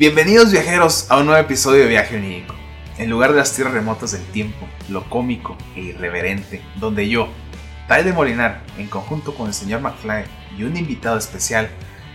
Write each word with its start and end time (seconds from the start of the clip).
Bienvenidos 0.00 0.50
viajeros 0.50 1.10
a 1.10 1.18
un 1.18 1.26
nuevo 1.26 1.42
episodio 1.42 1.82
de 1.82 1.88
Viaje 1.88 2.16
Onírico. 2.16 2.54
En 2.96 3.10
lugar 3.10 3.32
de 3.32 3.36
las 3.36 3.54
tierras 3.54 3.74
remotas 3.74 4.12
del 4.12 4.24
tiempo, 4.28 4.66
lo 4.88 5.04
cómico 5.10 5.58
e 5.76 5.80
irreverente, 5.80 6.62
donde 6.76 7.06
yo, 7.06 7.28
Tai 7.86 8.02
de 8.02 8.14
Molinar, 8.14 8.62
en 8.78 8.86
conjunto 8.86 9.34
con 9.34 9.48
el 9.48 9.52
señor 9.52 9.82
McFly 9.82 10.24
y 10.56 10.62
un 10.62 10.74
invitado 10.78 11.18
especial, 11.18 11.68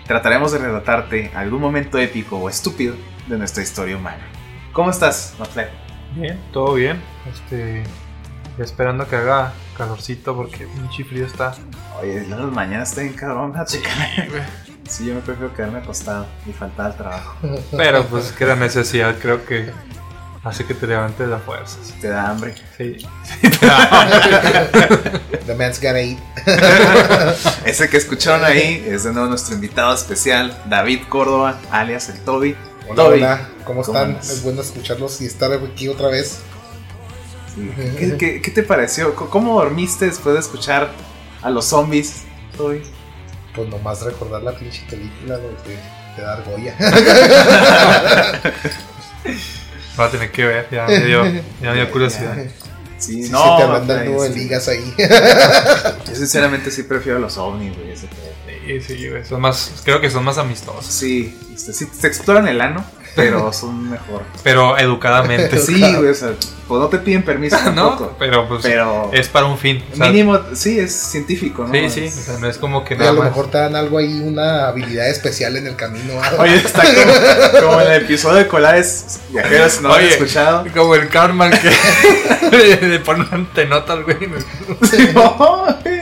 trataremos 0.07 0.51
de 0.51 0.57
relatarte 0.57 1.29
algún 1.35 1.61
momento 1.61 1.99
épico 1.99 2.37
o 2.37 2.49
estúpido 2.49 2.95
de 3.27 3.37
nuestra 3.37 3.61
historia 3.61 3.97
humana. 3.97 4.25
¿Cómo 4.73 4.89
estás, 4.89 5.35
McFly? 5.37 5.65
Bien, 6.15 6.41
todo 6.51 6.73
bien. 6.73 6.99
Este, 7.31 7.83
ya 8.57 8.63
esperando 8.63 9.07
que 9.07 9.15
haga 9.15 9.53
calorcito 9.77 10.35
porque 10.35 10.65
pinche 10.65 11.03
frío 11.03 11.27
está. 11.27 11.53
Oye, 12.01 12.25
las 12.27 12.51
mañanas 12.51 12.89
está 12.89 13.01
bien 13.01 13.13
cabrón, 13.13 13.53
sí, 13.67 13.77
sí, 14.87 15.05
yo 15.05 15.15
me 15.15 15.21
prefiero 15.21 15.53
quedarme 15.53 15.79
acostado 15.79 16.27
y 16.45 16.53
faltar 16.53 16.87
al 16.87 16.97
trabajo. 16.97 17.35
Pero 17.71 18.05
pues 18.05 18.31
que 18.31 18.45
la 18.45 18.55
necesidad 18.55 19.15
creo 19.19 19.45
que 19.45 19.71
hace 20.43 20.65
que 20.65 20.73
te 20.73 20.87
levantes 20.87 21.27
las 21.27 21.41
fuerzas. 21.41 21.93
Te 21.99 22.07
da 22.09 22.29
hambre. 22.29 22.55
Sí. 22.77 22.97
The 25.45 25.55
man's 25.55 25.79
gotta 25.79 26.01
eat. 26.01 26.19
Ese 27.65 27.89
que 27.89 27.97
escucharon 27.97 28.45
ahí 28.45 28.83
es 28.87 29.03
de 29.03 29.11
nuevo 29.11 29.27
nuestro 29.27 29.55
invitado 29.55 29.93
especial, 29.93 30.55
David 30.69 31.01
Córdoba, 31.09 31.59
alias 31.71 32.09
el 32.09 32.19
Toby. 32.21 32.55
Hola, 32.87 32.95
Toby, 32.95 33.17
hola, 33.17 33.49
¿cómo 33.63 33.81
¿cómo 33.81 33.97
están? 33.99 34.17
es 34.17 34.43
bueno 34.43 34.61
escucharlos 34.61 35.19
y 35.21 35.25
estar 35.25 35.51
aquí 35.51 35.87
otra 35.87 36.09
vez. 36.09 36.41
Sí. 37.55 37.71
¿Qué, 37.97 38.17
qué, 38.17 38.41
qué 38.41 38.51
te 38.51 38.61
pareció? 38.63 39.15
¿Cómo 39.15 39.55
dormiste 39.59 40.05
después 40.05 40.35
de 40.35 40.41
escuchar 40.41 40.91
a 41.41 41.49
los 41.49 41.65
zombies, 41.65 42.23
Toby? 42.55 42.83
Pues 43.55 43.69
nomás 43.69 44.01
recordar 44.01 44.41
la 44.43 44.51
pinche 44.53 44.83
película 44.89 45.37
de, 45.37 45.47
de, 45.47 45.77
de 46.17 46.21
dar 46.21 46.43
Goya. 46.43 46.75
Va 49.99 50.05
a 50.05 50.11
tener 50.11 50.31
que 50.31 50.45
ver, 50.45 50.67
ya 50.71 50.85
me 50.87 50.99
dio, 51.05 51.23
ya 51.61 51.69
me 51.71 51.75
dio 51.75 51.91
curiosidad. 51.91 52.35
Sí, 52.97 53.23
Sí, 53.25 53.29
no, 53.29 53.57
se 53.57 53.57
te 53.57 53.63
andan 53.63 53.85
Fly, 53.85 53.95
dando 54.07 54.23
de 54.23 54.29
sí. 54.33 54.39
ligas 54.39 54.67
ahí. 54.69 54.93
Yo 56.07 56.15
sinceramente 56.15 56.71
sí 56.71 56.83
prefiero 56.83 57.19
los 57.19 57.37
ovnis, 57.37 57.75
güey. 57.75 57.91
ese. 57.91 58.07
Sí, 58.65 58.81
sí, 58.95 59.09
güey, 59.09 59.25
son 59.25 59.41
más, 59.41 59.81
creo 59.83 59.99
que 59.99 60.09
son 60.09 60.23
más 60.23 60.37
amistosos. 60.37 60.85
Sí, 60.85 61.37
este, 61.53 61.73
sí, 61.73 61.87
se 61.91 62.07
exploran 62.07 62.47
el 62.47 62.61
ano, 62.61 62.85
pero 63.15 63.51
son 63.53 63.89
mejor. 63.89 64.23
Pero 64.43 64.77
educadamente. 64.77 65.57
Sí, 65.59 65.79
güey, 65.79 66.09
o 66.09 66.13
sea, 66.13 66.31
pues 66.67 66.81
no 66.81 66.87
te 66.87 66.97
piden 66.97 67.23
permiso 67.23 67.57
¿No? 67.73 67.89
tampoco. 67.89 68.15
Pero 68.19 68.47
pues 68.47 68.61
Pero 68.63 69.11
es 69.13 69.27
para 69.29 69.45
un 69.45 69.57
fin. 69.57 69.83
o 69.93 69.95
sea, 69.95 70.07
mínimo, 70.07 70.39
sí, 70.53 70.79
es 70.79 70.93
científico, 70.93 71.65
¿no? 71.67 71.73
Sí, 71.73 71.89
sí, 71.89 72.05
o 72.07 72.09
sea, 72.23 72.37
no 72.39 72.49
es 72.49 72.57
como 72.57 72.83
que 72.83 72.95
Y 72.95 72.97
a 72.97 72.99
nada 73.01 73.11
lo 73.13 73.19
más. 73.19 73.29
mejor 73.29 73.51
te 73.51 73.57
dan 73.57 73.75
algo 73.75 73.97
ahí, 73.99 74.19
una 74.21 74.67
habilidad 74.67 75.07
especial 75.09 75.55
en 75.57 75.67
el 75.67 75.75
camino. 75.75 76.13
Oye, 76.39 76.55
está 76.55 76.81
como, 77.61 77.67
como 77.67 77.81
en 77.81 77.91
el 77.91 78.01
episodio 78.03 78.37
de 78.37 78.47
Colares 78.47 79.19
Viajeros, 79.29 79.81
no 79.81 79.91
Oye. 79.91 80.09
escuchado. 80.09 80.65
Como 80.73 80.95
el 80.95 81.07
Carman 81.09 81.51
que 81.51 82.77
le 82.87 82.99
pone 82.99 83.21
una 83.25 83.35
antenota 83.37 83.93
al 83.93 84.03
güey. 84.03 84.17
No, 85.13 85.65
güey. 85.83 85.95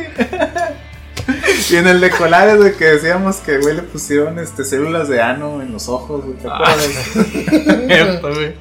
y 1.69 1.75
en 1.75 1.87
el 1.87 2.01
de 2.01 2.09
Colares, 2.09 2.57
güey, 2.57 2.75
que 2.75 2.85
decíamos 2.85 3.37
que, 3.37 3.57
güey, 3.59 3.75
le 3.75 3.81
pusieron 3.83 4.39
este, 4.39 4.63
células 4.65 5.07
de 5.07 5.21
ano 5.21 5.61
en 5.61 5.71
los 5.71 5.87
ojos, 5.89 6.23
güey, 6.25 6.37
¿te 6.37 6.47
Ah. 6.47 6.55
acuerdas? 6.55 8.21
Güey. 8.37 8.55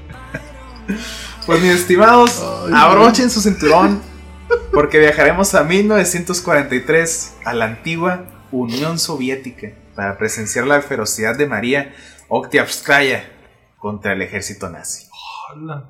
Pues 1.47 1.61
mis 1.63 1.73
estimados, 1.73 2.43
abrochen 2.75 3.31
su 3.31 3.41
cinturón 3.41 4.01
porque 4.73 4.99
viajaremos 4.99 5.55
a 5.55 5.65
1943 5.65 7.35
a 7.45 7.55
la 7.55 7.65
antigua 7.67 8.25
Unión 8.53 8.99
Soviética 8.99 9.69
para 9.97 10.19
presenciar 10.19 10.67
la 10.67 10.81
ferocidad 10.83 11.37
de 11.37 11.47
María 11.47 11.95
Oktiavskaya 12.29 13.25
contra 13.79 14.13
el 14.13 14.23
ejército 14.23 14.69
nazi. 14.69 15.07
Hola. 15.55 15.85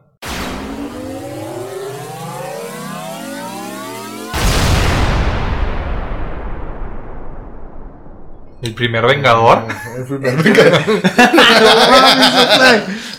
El 8.63 8.75
primer 8.75 9.05
vengador. 9.05 9.67
El 9.97 10.05
primer 10.05 10.43
vengador. 10.43 10.83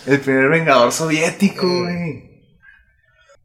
el 0.06 0.20
primer 0.22 0.50
vengador 0.50 0.92
soviético, 0.92 1.68
güey. 1.68 2.32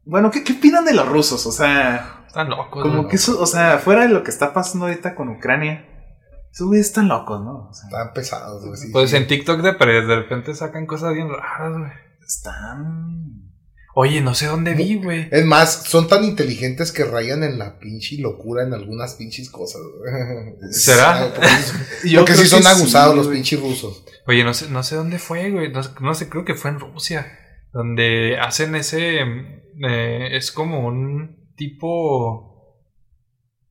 Bueno, 0.05 0.31
¿qué, 0.31 0.43
¿qué 0.43 0.53
opinan 0.53 0.85
de 0.85 0.93
los 0.93 1.07
rusos? 1.07 1.45
O 1.45 1.51
sea, 1.51 2.23
Están 2.27 2.49
locos. 2.49 2.81
como 2.83 3.07
que 3.07 3.17
eso, 3.17 3.39
o 3.39 3.45
sea, 3.45 3.77
fuera 3.79 4.03
de 4.03 4.09
lo 4.09 4.23
que 4.23 4.31
está 4.31 4.53
pasando 4.53 4.85
ahorita 4.87 5.13
con 5.13 5.29
Ucrania, 5.29 5.85
esos 6.51 6.67
güeyes 6.67 6.87
están 6.87 7.07
locos, 7.07 7.41
¿no? 7.43 7.67
O 7.69 7.73
sea, 7.73 7.87
Están 7.89 8.13
pesados, 8.13 8.65
güey. 8.65 8.77
sí, 8.77 8.89
Pues 8.91 9.11
sí. 9.11 9.17
en 9.17 9.27
TikTok 9.27 9.61
de, 9.61 9.73
pero 9.73 10.07
de 10.07 10.15
repente 10.15 10.55
sacan 10.55 10.87
cosas 10.87 11.13
bien 11.13 11.29
raras, 11.29 11.77
güey. 11.77 11.91
están. 12.25 13.48
Oye, 14.01 14.21
no 14.21 14.33
sé 14.33 14.45
dónde 14.45 14.75
vi, 14.75 14.95
güey. 14.95 15.27
Es 15.29 15.43
más, 15.43 15.83
son 15.89 16.07
tan 16.07 16.23
inteligentes 16.23 16.93
que 16.93 17.03
rayan 17.03 17.43
en 17.43 17.59
la 17.59 17.79
pinche 17.79 18.15
locura 18.17 18.63
en 18.63 18.73
algunas 18.73 19.15
pinches 19.15 19.49
cosas. 19.49 19.81
güey. 19.97 20.71
¿Será? 20.71 21.33
Porque, 21.35 21.49
Yo 22.09 22.19
porque 22.21 22.31
creo 22.33 22.45
sí 22.45 22.49
son 22.49 22.61
que 22.61 22.67
abusados 22.69 23.11
sí, 23.13 23.17
los 23.17 23.27
pinches 23.27 23.59
rusos. 23.59 24.05
Oye, 24.25 24.45
no 24.45 24.53
sé, 24.53 24.69
no 24.69 24.83
sé 24.83 24.95
dónde 24.95 25.19
fue, 25.19 25.51
güey. 25.51 25.69
No, 25.73 25.83
sé- 25.83 25.89
no 25.99 26.13
sé, 26.13 26.29
creo 26.29 26.45
que 26.45 26.55
fue 26.55 26.71
en 26.71 26.79
Rusia. 26.79 27.27
Donde 27.73 28.37
hacen 28.39 28.73
ese. 28.75 29.19
eh, 29.19 30.29
es 30.37 30.51
como 30.53 30.87
un 30.87 31.51
tipo. 31.57 32.45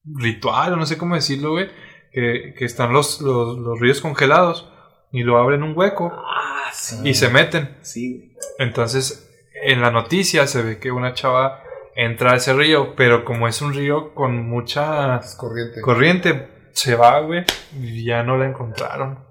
ritual, 0.05 0.75
o 0.75 0.77
no 0.77 0.85
sé 0.87 0.99
cómo 0.99 1.15
decirlo, 1.15 1.53
güey. 1.53 1.69
Que, 2.13 2.55
que 2.59 2.65
están 2.65 2.93
los, 2.93 3.21
los, 3.23 3.59
los 3.59 3.79
ríos 3.81 4.01
congelados 4.01 4.71
y 5.13 5.23
lo 5.23 5.39
abren 5.39 5.63
un 5.63 5.77
hueco 5.77 6.11
Ah, 6.13 6.71
sí. 6.73 6.97
y 7.05 7.15
se 7.15 7.29
meten. 7.31 7.77
Sí, 7.83 8.19
güey. 8.19 8.37
Entonces, 8.59 9.28
en 9.65 9.81
la 9.81 9.91
noticia 9.91 10.47
se 10.47 10.63
ve 10.63 10.79
que 10.79 10.91
una 10.91 11.15
chava 11.15 11.63
entra 11.95 12.33
a 12.33 12.37
ese 12.37 12.53
río, 12.53 12.95
pero 12.97 13.25
como 13.25 13.49
es 13.49 13.61
un 13.61 13.75
río 13.75 14.15
con 14.15 14.49
mucha 14.49 15.21
corriente. 15.37 15.81
corriente, 15.81 16.49
se 16.73 16.95
va, 16.95 17.21
güey, 17.21 17.45
y 17.81 18.05
ya 18.05 18.23
no 18.23 18.37
la 18.37 18.47
encontraron. 18.47 19.27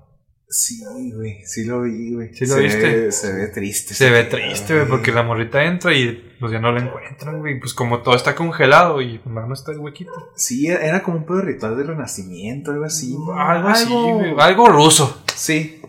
Sí, 0.50 0.82
güey, 1.14 1.44
sí 1.44 1.66
lo 1.66 1.82
vi, 1.82 2.14
güey. 2.14 2.34
¿Sí 2.34 2.46
lo 2.46 2.56
se 2.56 2.62
viste? 2.62 2.96
Ve, 2.96 3.12
se 3.12 3.34
ve 3.34 3.48
triste. 3.48 3.94
Se 3.94 4.10
ve 4.10 4.22
ese 4.22 4.30
triste, 4.30 4.76
güey, 4.76 4.88
porque 4.88 5.12
la 5.12 5.24
morrita 5.24 5.64
entra 5.66 5.94
y 5.94 6.36
pues 6.40 6.54
ya 6.54 6.60
no 6.60 6.72
la 6.72 6.82
encuentran, 6.82 7.40
güey. 7.40 7.60
Pues 7.60 7.74
como 7.74 8.02
todo 8.02 8.16
está 8.16 8.34
congelado 8.34 9.02
y 9.02 9.18
pues, 9.18 9.36
no 9.36 9.54
está 9.54 9.74
el 9.74 9.80
huequito. 9.80 10.32
Sí, 10.36 10.68
era 10.68 11.04
como 11.04 11.18
un 11.18 11.26
pedo 11.26 11.38
de 11.38 11.44
ritual 11.44 11.76
del 11.76 11.88
renacimiento, 11.88 12.72
algo 12.72 12.86
así. 12.86 13.18
Algo 13.38 13.68
así, 13.68 13.94
güey. 13.94 14.36
Algo 14.40 14.68
ruso. 14.70 15.22
Sí. 15.36 15.82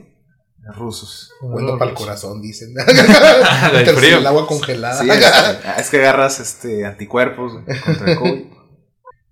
Rusos. 0.74 1.32
Bueno 1.40 1.78
para 1.78 1.90
el 1.90 1.96
corazón, 1.96 2.42
dicen. 2.42 2.72
Meterse 3.72 3.94
frío. 3.94 4.18
El 4.18 4.26
agua 4.26 4.46
congelada. 4.46 5.02
Sí, 5.02 5.08
es, 5.10 5.78
es 5.78 5.90
que 5.90 5.98
agarras 5.98 6.40
este, 6.40 6.84
anticuerpos 6.84 7.52
contra 7.84 8.12
el 8.12 8.18
COVID. 8.18 8.44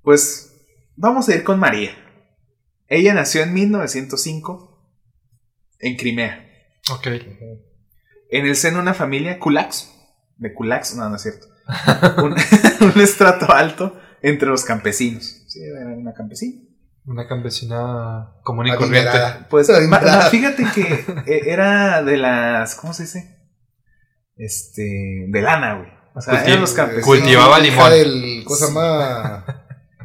Pues 0.02 0.52
vamos 0.94 1.28
a 1.28 1.34
ir 1.34 1.42
con 1.42 1.58
María. 1.58 1.90
Ella 2.86 3.12
nació 3.12 3.42
en 3.42 3.52
1905 3.54 4.94
en 5.80 5.96
Crimea, 5.96 6.48
Ok. 6.92 7.08
en 8.30 8.46
el 8.46 8.54
seno 8.54 8.76
de 8.76 8.82
una 8.82 8.94
familia 8.94 9.40
kulaks. 9.40 9.90
De 10.36 10.54
kulaks, 10.54 10.94
no, 10.94 11.08
no 11.08 11.16
es 11.16 11.22
cierto. 11.22 11.48
Un, 12.22 12.36
un 12.94 13.00
estrato 13.00 13.50
alto 13.52 13.98
entre 14.22 14.48
los 14.48 14.64
campesinos. 14.64 15.42
Sí, 15.48 15.58
era 15.64 15.84
una 15.86 16.14
campesina. 16.14 16.62
Una 17.06 17.26
campesina 17.28 18.32
común 18.42 18.66
y 18.66 18.74
corriente. 18.74 19.10
Pues 19.48 19.70
fíjate 20.30 20.64
que 20.74 21.04
eh, 21.26 21.40
era 21.46 22.02
de 22.02 22.16
las. 22.16 22.74
¿Cómo 22.74 22.92
se 22.92 23.04
dice? 23.04 23.36
Este. 24.36 25.26
De 25.28 25.40
lana, 25.42 25.74
güey. 25.74 25.88
O 26.14 26.20
sea, 26.20 26.34
Culti- 26.34 26.46
eran 26.48 26.60
los 26.60 26.72
campesinos. 26.72 27.06
cultivaba 27.06 27.58
limón. 27.60 27.90
del, 27.90 28.42
¿Cómo 28.44 28.56
se 28.56 28.66
llama? 28.66 29.44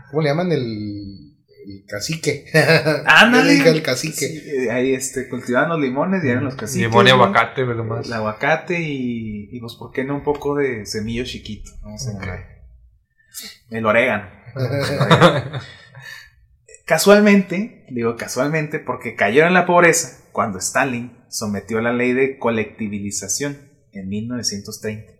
¿Cómo 0.09 0.21
le 0.21 0.29
llaman? 0.29 0.51
El, 0.51 1.33
el 1.67 1.85
cacique. 1.87 2.45
Ándale. 3.05 3.53
Hija 3.55 3.65
del 3.71 3.81
cacique. 3.81 4.27
Sí, 4.27 4.41
eh, 4.45 4.71
ahí 4.71 4.93
este, 4.93 5.27
cultivaban 5.29 5.69
los 5.69 5.79
limones 5.79 6.23
y 6.23 6.29
eran 6.29 6.43
los 6.43 6.55
caciques. 6.55 6.87
Limón 6.89 7.07
y 7.07 7.11
aguacate, 7.11 7.63
lo 7.65 7.83
más. 7.83 8.05
El 8.07 8.13
aguacate 8.13 8.79
y, 8.79 9.49
y 9.51 9.59
pues, 9.59 9.75
¿por 9.75 9.91
qué 9.91 10.03
no 10.03 10.15
un 10.15 10.23
poco 10.23 10.55
de 10.55 10.85
semillo 10.85 11.23
chiquito? 11.23 11.71
Vamos 11.81 12.07
a 12.07 12.11
Ok. 12.11 12.25
ver. 12.25 12.45
El 13.69 13.85
orégano. 13.85 14.29
El 14.55 14.65
orégano. 14.65 15.59
Casualmente, 16.91 17.85
digo 17.89 18.17
casualmente, 18.17 18.77
porque 18.79 19.15
cayeron 19.15 19.47
en 19.47 19.53
la 19.53 19.65
pobreza 19.65 20.17
cuando 20.33 20.59
Stalin 20.59 21.13
sometió 21.29 21.79
la 21.79 21.93
ley 21.93 22.11
de 22.11 22.37
colectivización 22.37 23.57
en 23.93 24.09
1930. 24.09 25.13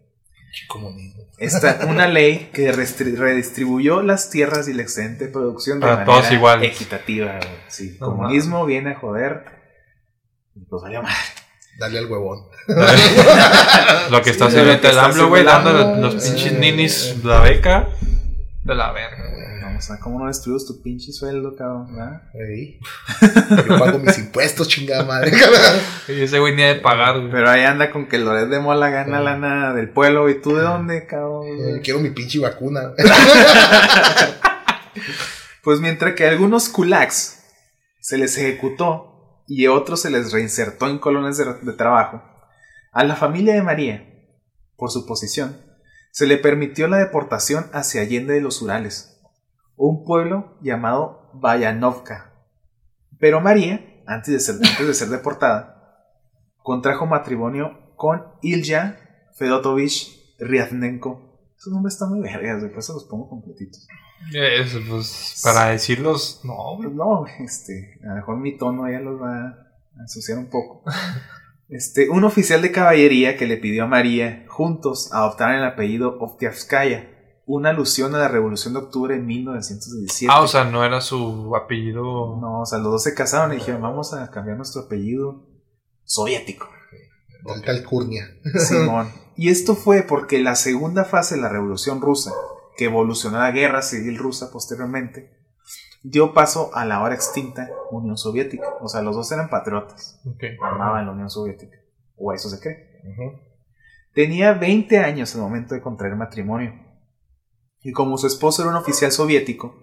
Comunismo. 0.68 1.24
Esta, 1.38 1.86
una 1.88 2.08
ley 2.08 2.50
que 2.52 2.74
redistribuyó 2.74 4.02
las 4.02 4.30
tierras 4.30 4.68
y 4.68 4.74
la 4.74 4.82
excedente 4.82 5.28
producción 5.28 5.80
de 5.80 5.86
Para 5.86 5.96
manera 6.00 6.12
todos 6.14 6.30
iguales. 6.34 6.74
equitativa. 6.76 7.40
Sí, 7.70 7.96
No 8.02 8.08
comunismo 8.08 8.66
viene 8.66 8.90
a 8.92 8.96
joder. 9.00 9.46
Pues 10.70 10.84
vaya 10.84 11.02
madre. 11.02 11.16
Dale 11.80 12.00
al 12.00 12.12
huevón. 12.12 12.48
Lo 14.12 14.22
que 14.22 14.30
está 14.32 14.52
Sí, 14.52 14.58
haciendo 14.58 14.90
el 14.90 15.00
AMLO, 15.00 15.30
güey, 15.30 15.46
dando 15.46 15.72
los 16.02 16.22
sí. 16.22 16.32
pinches 16.34 16.60
ninis 16.60 17.16
la 17.24 17.40
beca 17.40 17.88
de 18.66 18.76
la 18.76 18.92
verga. 18.92 19.24
O 19.82 19.84
sea, 19.84 19.98
¿cómo 20.00 20.20
no 20.20 20.28
destruyes 20.28 20.68
tu 20.68 20.80
pinche 20.84 21.12
sueldo, 21.12 21.56
cabrón? 21.56 21.96
¿verdad? 21.96 22.22
Ey. 22.36 22.80
Yo 23.68 23.80
pago 23.80 23.98
mis 23.98 24.16
impuestos, 24.20 24.68
chingada 24.68 25.04
madre. 25.06 25.32
Y 26.08 26.22
ese 26.22 26.38
güey 26.38 26.56
ni 26.56 26.62
ha 26.62 26.68
de 26.68 26.76
pagar, 26.82 27.18
güey. 27.20 27.32
Pero 27.32 27.50
ahí 27.50 27.64
anda 27.64 27.90
con 27.90 28.08
que 28.08 28.20
Loret 28.20 28.48
de 28.48 28.60
Mola 28.60 28.92
gana 28.92 29.18
Sí. 29.18 29.24
lana 29.26 29.74
del 29.74 29.90
pueblo. 29.90 30.30
¿Y 30.30 30.40
tú 30.40 30.56
de 30.56 30.62
dónde, 30.62 31.08
cabrón? 31.08 31.48
Eh, 31.48 31.82
Quiero 31.84 32.00
mi 32.00 32.12
pinche 32.12 32.38
vacuna. 32.38 32.94
Pues 35.64 35.80
mientras 35.80 36.16
que 36.16 36.26
a 36.26 36.30
algunos 36.30 36.70
kulaks 36.70 37.44
se 38.00 38.18
les 38.18 38.36
ejecutó 38.38 39.44
y 39.48 39.66
a 39.68 39.72
otros 39.74 40.02
se 40.02 40.10
les 40.10 40.32
reinsertó 40.32 40.88
en 40.88 40.98
colonias 40.98 41.38
de, 41.38 41.46
de 41.62 41.74
trabajo, 41.74 42.22
a 42.92 43.04
la 43.04 43.16
familia 43.16 43.54
de 43.54 43.62
María, 43.62 44.06
por 44.76 44.90
su 44.92 45.06
posición, 45.06 45.62
se 46.12 46.26
le 46.26 46.38
permitió 46.38 46.88
la 46.88 46.98
deportación 46.98 47.68
hacia 47.74 48.02
Allende 48.02 48.34
de 48.34 48.42
los 48.42 48.62
Urales, 48.62 49.21
un 49.88 50.04
pueblo 50.04 50.58
llamado 50.62 51.32
Vayanovka. 51.34 52.34
Pero 53.20 53.42
María, 53.42 54.04
antes 54.06 54.34
de 54.34 54.40
ser, 54.40 54.56
antes 54.64 54.88
de 54.88 54.94
ser 54.94 55.10
deportada, 55.10 56.06
contrajo 56.58 57.08
matrimonio 57.08 57.96
con 57.96 58.22
Ilya 58.42 59.00
Fedotovich 59.34 60.36
Ryadnenko. 60.40 61.52
Esos 61.58 61.74
nombres 61.74 61.96
están 61.96 62.10
muy 62.10 62.22
vergas, 62.22 62.64
por 62.70 62.80
eso 62.80 62.94
los 62.94 63.06
pongo 63.06 63.28
completitos. 63.28 63.88
Eso, 64.34 64.80
pues, 64.88 65.42
para 65.44 65.70
decirlos, 65.70 66.42
no. 66.44 66.78
Pues 66.78 66.92
no, 66.94 67.26
este, 67.40 68.00
a 68.04 68.10
lo 68.10 68.16
mejor 68.16 68.38
mi 68.38 68.58
tono 68.58 68.90
ya 68.90 69.00
los 69.00 69.20
va 69.20 69.48
a 69.48 70.02
ensuciar 70.02 70.38
un 70.38 70.50
poco. 70.50 70.84
Este, 71.74 72.10
un 72.10 72.26
oficial 72.26 72.62
de 72.62 72.74
caballería 72.74 73.38
que 73.38 73.48
le 73.48 73.56
pidió 73.56 73.86
a 73.86 73.88
María 73.88 74.44
juntos 74.50 75.10
adoptar 75.14 75.56
el 75.56 75.64
apellido 75.64 76.18
Oftiavskaya, 76.20 77.21
una 77.46 77.70
alusión 77.70 78.16
a 78.16 78.20
la 78.20 78.28
Revolución 78.28 78.74
de 78.74 78.80
Octubre 78.80 79.16
de 79.16 79.22
1917. 79.22 80.32
Ah, 80.32 80.42
o 80.42 80.48
sea, 80.48 80.64
no 80.64 80.84
era 80.84 81.02
su 81.02 81.56
apellido. 81.56 82.38
no, 82.40 82.62
o 82.62 82.66
sea, 82.66 82.80
los 82.80 82.92
dos 82.92 83.04
se 83.04 83.14
casaron 83.14 83.52
y 83.52 83.58
dijeron, 83.58 83.82
vamos 83.82 84.14
a 84.14 84.30
cambiar 84.32 84.58
nuestro 84.58 84.84
apellido 84.84 85.48
soviético. 86.04 86.68
Delta 87.44 87.72
Alcurnia. 87.72 88.28
Simón. 88.68 89.10
Y 89.38 89.50
esto 89.50 89.76
fue 89.76 90.04
porque 90.04 90.40
la 90.40 90.56
segunda 90.56 91.04
fase 91.04 91.36
de 91.36 91.42
la 91.42 91.50
Revolución 91.50 92.00
Rusa, 92.00 92.32
que 92.78 92.86
evolucionó 92.86 93.38
a 93.38 93.44
la 93.44 93.52
Guerra 93.52 93.82
Civil 93.82 94.18
Rusa 94.18 94.52
posteriormente, 94.52 95.32
dio 96.04 96.34
paso 96.34 96.70
a 96.76 96.86
la 96.86 96.98
ahora 96.98 97.16
extinta 97.16 97.70
Unión 97.90 98.18
Soviética. 98.18 98.68
O 98.82 98.88
sea, 98.88 99.02
los 99.02 99.16
dos 99.16 99.32
eran 99.32 99.50
patriotas, 99.50 100.22
amaban 100.62 101.06
la 101.06 101.12
Unión 101.14 101.30
Soviética. 101.30 101.78
O 102.18 102.34
eso 102.34 102.50
se 102.50 102.60
cree. 102.60 103.02
Tenía 104.14 104.54
20 104.54 105.00
años 105.00 105.34
en 105.34 105.42
el 105.42 105.48
momento 105.48 105.74
de 105.74 105.82
contraer 105.82 106.16
matrimonio. 106.16 106.74
Y 107.84 107.92
como 107.92 108.18
su 108.18 108.28
esposo 108.28 108.62
era 108.62 108.72
un 108.72 108.78
oficial 108.78 109.12
soviético, 109.12 109.76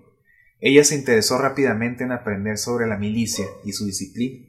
ella 0.61 0.85
se 0.85 0.97
interesó 0.97 1.39
rápidamente 1.39 2.05
en 2.05 2.13
aprender 2.13 2.59
sobre 2.59 2.87
la 2.87 2.97
milicia 2.97 3.47
y 3.65 3.73
su 3.73 3.87
disciplina. 3.87 4.47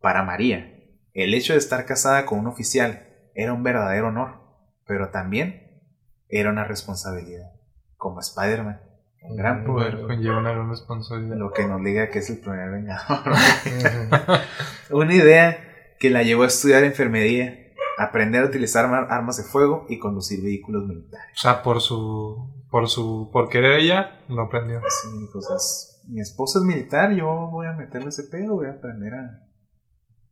Para 0.00 0.22
María, 0.22 0.74
el 1.12 1.34
hecho 1.34 1.52
de 1.52 1.58
estar 1.58 1.84
casada 1.86 2.26
con 2.26 2.40
un 2.40 2.46
oficial 2.46 3.08
era 3.34 3.52
un 3.52 3.62
verdadero 3.62 4.08
honor, 4.08 4.40
pero 4.86 5.10
también 5.10 5.82
era 6.28 6.50
una 6.50 6.64
responsabilidad. 6.64 7.52
Como 7.96 8.20
Spider-Man, 8.20 8.80
un 9.22 9.36
gran 9.36 9.64
Poder 9.64 10.00
conlleva 10.02 10.38
una 10.38 10.52
gran 10.52 10.70
responsabilidad. 10.70 11.36
lo 11.36 11.52
que 11.52 11.66
nos 11.66 11.82
diga 11.82 12.08
que 12.08 12.20
es 12.20 12.30
el 12.30 12.38
primer 12.38 12.70
vengador. 12.70 13.20
Una 14.90 15.14
idea 15.14 15.58
que 15.98 16.10
la 16.10 16.22
llevó 16.22 16.44
a 16.44 16.46
estudiar 16.46 16.84
enfermería, 16.84 17.67
aprender 17.98 18.42
a 18.44 18.46
utilizar 18.46 18.84
ar- 18.86 19.08
armas 19.10 19.36
de 19.36 19.42
fuego 19.44 19.86
y 19.88 19.98
conducir 19.98 20.42
vehículos 20.42 20.86
militares. 20.86 21.32
O 21.36 21.40
sea, 21.40 21.62
por 21.62 21.80
su. 21.80 22.64
Por 22.70 22.88
su. 22.88 23.30
Por 23.32 23.48
querer 23.48 23.80
ella, 23.80 24.20
lo 24.28 24.42
aprendió. 24.42 24.80
Sea, 24.80 25.56
es- 25.56 26.00
mi 26.08 26.20
esposo 26.20 26.58
es 26.60 26.64
militar, 26.64 27.12
yo 27.12 27.26
voy 27.50 27.66
a 27.66 27.72
meterle 27.72 28.08
ese 28.08 28.24
pedo, 28.24 28.54
voy 28.54 28.66
a 28.66 28.72
aprender 28.72 29.12
a, 29.14 29.46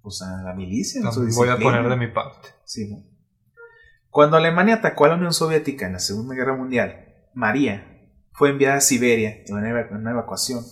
pues 0.03 0.23
a 0.23 0.43
la 0.43 0.55
milicia. 0.55 1.01
Entonces, 1.01 1.37
voy 1.37 1.49
a 1.49 1.57
poner 1.59 1.89
de 1.91 1.97
mi 1.97 2.13
parte. 2.13 2.49
Sí, 2.65 2.91
¿no? 2.91 3.03
Cuando 4.11 4.37
Alemania 4.39 4.77
atacó 4.77 5.05
a 5.05 5.09
la 5.09 5.15
Unión 5.17 5.33
Soviética 5.35 5.87
en 5.87 5.93
la 5.95 5.99
Segunda 5.99 6.35
Guerra 6.35 6.57
Mundial, 6.57 7.05
María 7.35 7.93
fue 8.33 8.51
enviada 8.51 8.77
a 8.77 8.81
Siberia 8.81 9.43
en 9.47 9.55
una, 9.55 9.69
eva- 9.69 9.81
en 9.91 9.97
una 9.97 10.13
evacuación 10.13 10.65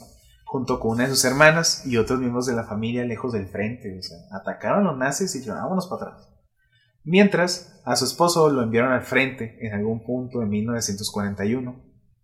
junto 0.46 0.80
con 0.80 0.92
una 0.92 1.04
de 1.04 1.10
sus 1.10 1.24
hermanas 1.26 1.84
y 1.84 1.96
otros 1.98 2.20
miembros 2.20 2.46
de 2.46 2.54
la 2.54 2.64
familia 2.64 3.04
lejos 3.04 3.32
del 3.32 3.48
frente. 3.48 3.98
O 3.98 4.02
sea, 4.02 4.16
atacaron 4.32 4.86
a 4.86 4.90
los 4.92 4.96
nazis 4.98 5.34
y 5.34 5.38
dijeron, 5.40 5.60
vámonos 5.60 5.86
para 5.88 6.12
atrás. 6.12 6.28
Mientras, 7.04 7.80
a 7.84 7.96
su 7.96 8.04
esposo 8.06 8.50
lo 8.50 8.62
enviaron 8.62 8.92
al 8.92 9.02
frente 9.02 9.58
en 9.60 9.74
algún 9.74 10.02
punto 10.04 10.40
de 10.40 10.46
1941, 10.46 11.76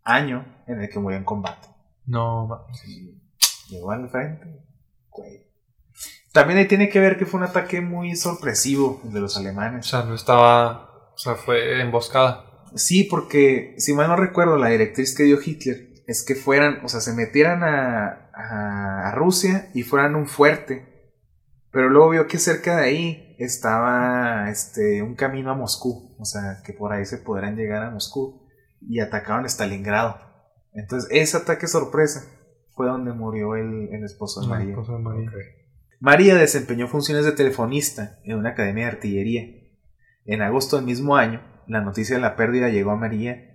año 0.04 0.46
en 0.66 0.80
el 0.80 0.88
que 0.88 0.98
murió 0.98 1.18
en 1.18 1.24
combate. 1.24 1.68
No, 2.06 2.66
Sí, 2.72 3.16
Llegó 3.68 3.92
al 3.92 4.08
frente. 4.08 4.46
güey. 5.10 5.46
También 6.32 6.58
ahí 6.58 6.66
tiene 6.66 6.88
que 6.88 7.00
ver 7.00 7.18
que 7.18 7.26
fue 7.26 7.38
un 7.38 7.46
ataque 7.46 7.80
muy 7.80 8.16
sorpresivo 8.16 9.00
el 9.04 9.12
de 9.12 9.20
los 9.20 9.36
o 9.36 9.40
alemanes. 9.40 9.86
sea, 9.86 10.02
no 10.04 10.14
estaba. 10.14 11.10
O 11.14 11.18
sea, 11.18 11.34
fue 11.34 11.80
emboscada. 11.80 12.64
Sí, 12.74 13.04
porque 13.04 13.74
si 13.78 13.92
mal 13.92 14.08
no 14.08 14.16
recuerdo, 14.16 14.56
la 14.56 14.68
directriz 14.68 15.14
que 15.16 15.24
dio 15.24 15.38
Hitler 15.44 15.88
es 16.06 16.24
que 16.24 16.34
fueran, 16.36 16.84
o 16.84 16.88
sea, 16.88 17.00
se 17.00 17.12
metieran 17.14 17.62
a, 17.64 18.30
a- 18.32 19.08
a 19.08 19.14
Rusia 19.14 19.70
y 19.74 19.82
fueran 19.82 20.14
un 20.14 20.26
fuerte. 20.26 21.12
Pero 21.72 21.88
luego 21.88 22.10
vio 22.10 22.26
que 22.26 22.38
cerca 22.38 22.76
de 22.76 22.84
ahí 22.84 23.29
estaba 23.44 24.50
este, 24.50 25.02
un 25.02 25.14
camino 25.14 25.50
a 25.50 25.54
Moscú, 25.54 26.14
o 26.18 26.24
sea, 26.24 26.60
que 26.64 26.72
por 26.72 26.92
ahí 26.92 27.06
se 27.06 27.18
podrán 27.18 27.56
llegar 27.56 27.82
a 27.82 27.90
Moscú 27.90 28.46
y 28.80 29.00
atacaban 29.00 29.46
Stalingrado. 29.46 30.18
Entonces, 30.72 31.08
ese 31.10 31.38
ataque 31.38 31.66
sorpresa 31.66 32.24
fue 32.74 32.86
donde 32.86 33.12
murió 33.12 33.56
el, 33.56 33.88
el 33.92 34.04
esposo 34.04 34.40
de 34.40 34.46
La 34.46 34.54
María. 34.54 34.76
de 34.76 35.60
María. 36.00 36.34
Desempeñó 36.34 36.86
funciones 36.86 37.24
de 37.24 37.32
telefonista 37.32 38.18
en 38.24 38.36
una 38.38 38.50
academia 38.50 38.84
de 38.84 38.90
artillería. 38.92 39.42
En 40.26 40.42
agosto 40.42 40.76
del 40.76 40.84
mismo 40.84 41.16
año, 41.16 41.42
la 41.66 41.80
noticia 41.80 42.16
de 42.16 42.22
la 42.22 42.36
pérdida 42.36 42.68
llegó 42.68 42.90
a 42.90 42.96
María 42.96 43.46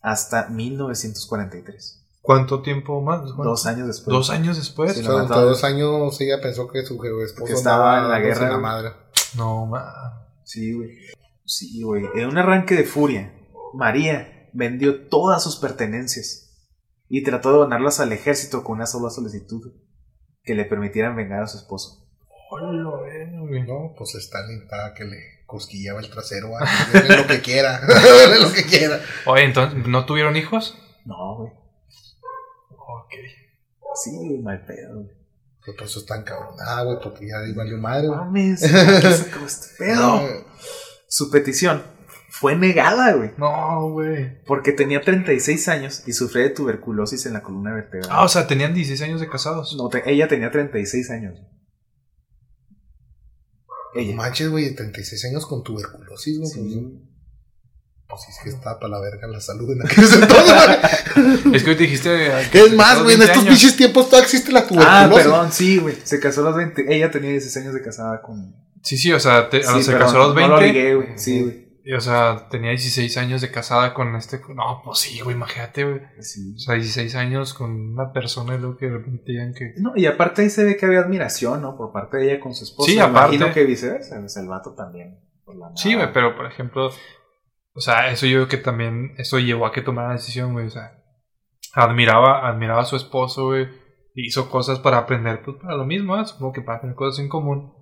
hasta 0.00 0.48
1943, 0.48 2.04
¿Cuánto 2.22 2.60
tiempo 2.62 3.00
más? 3.02 3.20
¿Cuánto? 3.32 3.50
dos 3.50 3.66
años 3.66 3.86
después. 3.86 4.12
Dos 4.12 4.30
años 4.30 4.56
después. 4.56 4.94
Sí, 4.94 5.00
O 5.06 5.28
sea, 5.28 5.40
dos 5.40 5.62
años 5.62 6.20
ella 6.20 6.40
pensó 6.42 6.68
que 6.68 6.82
su 6.84 6.94
esposo 7.24 7.44
Que 7.44 7.52
estaba 7.52 7.98
en 7.98 8.08
la 8.08 8.18
guerra, 8.18 8.42
la 8.42 8.48
güey. 8.50 8.62
madre. 8.62 8.90
No, 9.34 9.66
ma. 9.66 10.28
Sí, 10.44 10.72
güey. 10.72 10.90
Sí, 11.44 11.82
güey. 11.82 12.04
En 12.14 12.26
un 12.28 12.38
arranque 12.38 12.74
de 12.74 12.84
furia, 12.84 13.32
María 13.74 14.48
vendió 14.52 15.08
todas 15.08 15.42
sus 15.42 15.56
pertenencias 15.56 16.68
y 17.08 17.22
trató 17.22 17.52
de 17.52 17.58
donarlas 17.58 18.00
al 18.00 18.12
ejército 18.12 18.64
con 18.64 18.76
una 18.76 18.86
sola 18.86 19.10
solicitud 19.10 19.72
que 20.42 20.54
le 20.54 20.64
permitieran 20.64 21.16
vengar 21.16 21.42
a 21.42 21.46
su 21.46 21.58
esposo. 21.58 22.08
Hola, 22.50 22.90
güey. 23.40 23.62
No, 23.66 23.94
pues 23.98 24.14
Stalin 24.14 24.62
estaba 24.62 24.94
que 24.94 25.04
le 25.04 25.18
cosquillaba 25.46 26.00
el 26.00 26.10
trasero. 26.10 26.52
ah, 26.58 26.64
Dele 26.92 27.16
lo 27.16 27.26
que 27.26 27.40
quiera. 27.40 27.80
Lo 28.40 28.52
que 28.52 28.64
quiera. 28.64 29.00
Oye, 29.26 29.44
entonces, 29.44 29.86
¿no 29.86 30.06
tuvieron 30.06 30.36
hijos? 30.36 30.76
No, 31.04 31.36
güey. 31.38 31.52
Ok. 32.70 33.12
Sí, 33.96 34.10
güey, 34.16 34.38
mal 34.42 34.64
pedo, 34.64 34.94
güey. 35.02 35.16
Pues 35.66 35.76
por 35.76 35.86
eso 35.86 35.98
están 36.00 36.22
cabronada, 36.22 36.82
güey, 36.84 36.98
porque 37.02 37.26
ya 37.26 37.36
valió 37.54 37.76
madre, 37.76 38.06
güey. 38.08 38.18
Mames, 38.20 38.60
¿qué 39.02 39.12
sacó 39.12 39.44
este 39.44 39.66
pedo? 39.78 40.22
Su 41.08 41.30
petición 41.30 41.82
fue 42.30 42.54
negada, 42.56 43.12
güey. 43.14 43.32
No, 43.36 43.90
güey. 43.90 44.42
Porque 44.44 44.72
tenía 44.72 45.00
36 45.00 45.68
años 45.68 46.02
y 46.06 46.12
sufría 46.12 46.44
de 46.44 46.50
tuberculosis 46.50 47.26
en 47.26 47.32
la 47.32 47.42
columna 47.42 47.74
vertebral. 47.74 48.10
Ah, 48.12 48.24
o 48.24 48.28
sea, 48.28 48.46
tenían 48.46 48.74
16 48.74 49.02
años 49.02 49.20
de 49.20 49.28
casados. 49.28 49.74
No, 49.76 49.88
te- 49.88 50.08
ella 50.10 50.28
tenía 50.28 50.50
36 50.50 51.10
años. 51.10 51.34
No 53.94 54.00
Ella. 54.00 54.14
manches, 54.14 54.48
güey, 54.50 54.74
36 54.74 55.24
años 55.26 55.46
con 55.46 55.62
tuberculosis, 55.62 56.38
güey. 56.38 56.50
Sí. 56.50 57.05
Pues 58.08 58.22
es 58.28 58.38
que 58.42 58.50
está 58.50 58.78
para 58.78 58.88
la 58.90 59.00
verga 59.00 59.26
la 59.26 59.40
salud 59.40 59.70
en 59.72 59.82
aquel 59.84 60.04
entonces, 60.04 60.54
güey. 61.44 61.56
Es 61.56 61.64
que 61.64 61.70
hoy 61.70 61.76
te 61.76 61.82
dijiste. 61.82 62.30
que 62.52 62.60
Es 62.60 62.72
más, 62.74 63.02
güey, 63.02 63.14
en 63.14 63.20
20 63.20 63.24
estos 63.24 63.44
pinches 63.44 63.76
tiempos 63.76 64.06
todavía 64.06 64.24
existe 64.24 64.52
la 64.52 64.60
Ah, 64.60 64.66
tuberculosis. 64.68 65.16
perdón, 65.24 65.52
sí, 65.52 65.78
güey. 65.78 65.96
Se 66.04 66.20
casó 66.20 66.42
a 66.42 66.44
los 66.44 66.56
20. 66.56 66.94
Ella 66.94 67.10
tenía 67.10 67.30
16 67.30 67.64
años 67.64 67.74
de 67.74 67.82
casada 67.82 68.22
con. 68.22 68.54
Sí, 68.82 68.96
sí, 68.96 69.12
o 69.12 69.18
sea, 69.18 69.48
te- 69.50 69.62
Sí, 69.62 69.82
se 69.82 69.98
casó 69.98 70.16
a 70.22 70.26
los 70.26 70.34
20. 70.36 70.48
No 70.54 70.60
lo 70.60 70.66
ligué, 70.66 70.94
güey. 70.94 71.08
Sí, 71.18 71.42
güey. 71.42 71.66
y, 71.84 71.92
o 71.94 72.00
sea, 72.00 72.48
tenía 72.48 72.70
16 72.70 73.16
años 73.16 73.40
de 73.40 73.50
casada 73.50 73.92
con 73.92 74.14
este. 74.14 74.40
No, 74.54 74.82
pues 74.84 74.98
sí, 75.00 75.18
güey, 75.20 75.34
imagínate, 75.34 75.84
güey. 75.84 76.00
Sí. 76.20 76.54
O 76.54 76.58
sea, 76.60 76.74
16 76.76 77.14
años 77.16 77.54
con 77.54 77.72
una 77.72 78.12
persona 78.12 78.54
y 78.54 78.58
luego 78.58 78.76
que 78.76 78.86
de 78.86 78.92
repente 78.98 79.22
digan 79.26 79.52
que. 79.52 79.74
No, 79.78 79.92
y 79.96 80.06
aparte 80.06 80.42
ahí 80.42 80.50
se 80.50 80.62
ve 80.62 80.76
que 80.76 80.86
había 80.86 81.00
admiración, 81.00 81.60
¿no? 81.62 81.76
Por 81.76 81.90
parte 81.92 82.18
de 82.18 82.30
ella 82.32 82.40
con 82.40 82.54
su 82.54 82.62
esposo. 82.64 82.88
Sí, 82.90 82.98
aparte. 83.00 83.34
Imagino 83.34 83.52
que 83.52 83.64
viceversa. 83.64 84.16
el 84.40 84.46
vato 84.48 84.74
también. 84.74 85.18
por 85.44 85.56
la 85.56 85.70
Sí, 85.76 85.94
güey, 85.94 86.12
pero 86.12 86.36
por 86.36 86.46
ejemplo, 86.46 86.90
o 87.76 87.80
sea, 87.80 88.10
eso 88.10 88.26
yo 88.26 88.38
creo 88.38 88.48
que 88.48 88.56
también, 88.56 89.14
eso 89.18 89.38
llevó 89.38 89.66
a 89.66 89.72
que 89.72 89.82
tomara 89.82 90.08
la 90.08 90.14
decisión, 90.14 90.52
güey, 90.52 90.66
o 90.66 90.70
sea, 90.70 91.02
admiraba, 91.74 92.48
admiraba 92.48 92.82
a 92.82 92.86
su 92.86 92.96
esposo, 92.96 93.46
güey, 93.46 93.68
hizo 94.14 94.48
cosas 94.50 94.78
para 94.80 94.98
aprender, 94.98 95.42
pues 95.44 95.58
para 95.62 95.76
lo 95.76 95.84
mismo, 95.84 96.18
¿eh? 96.18 96.24
supongo 96.24 96.52
que 96.54 96.62
para 96.62 96.80
tener 96.80 96.96
cosas 96.96 97.20
en 97.22 97.28
común. 97.28 97.72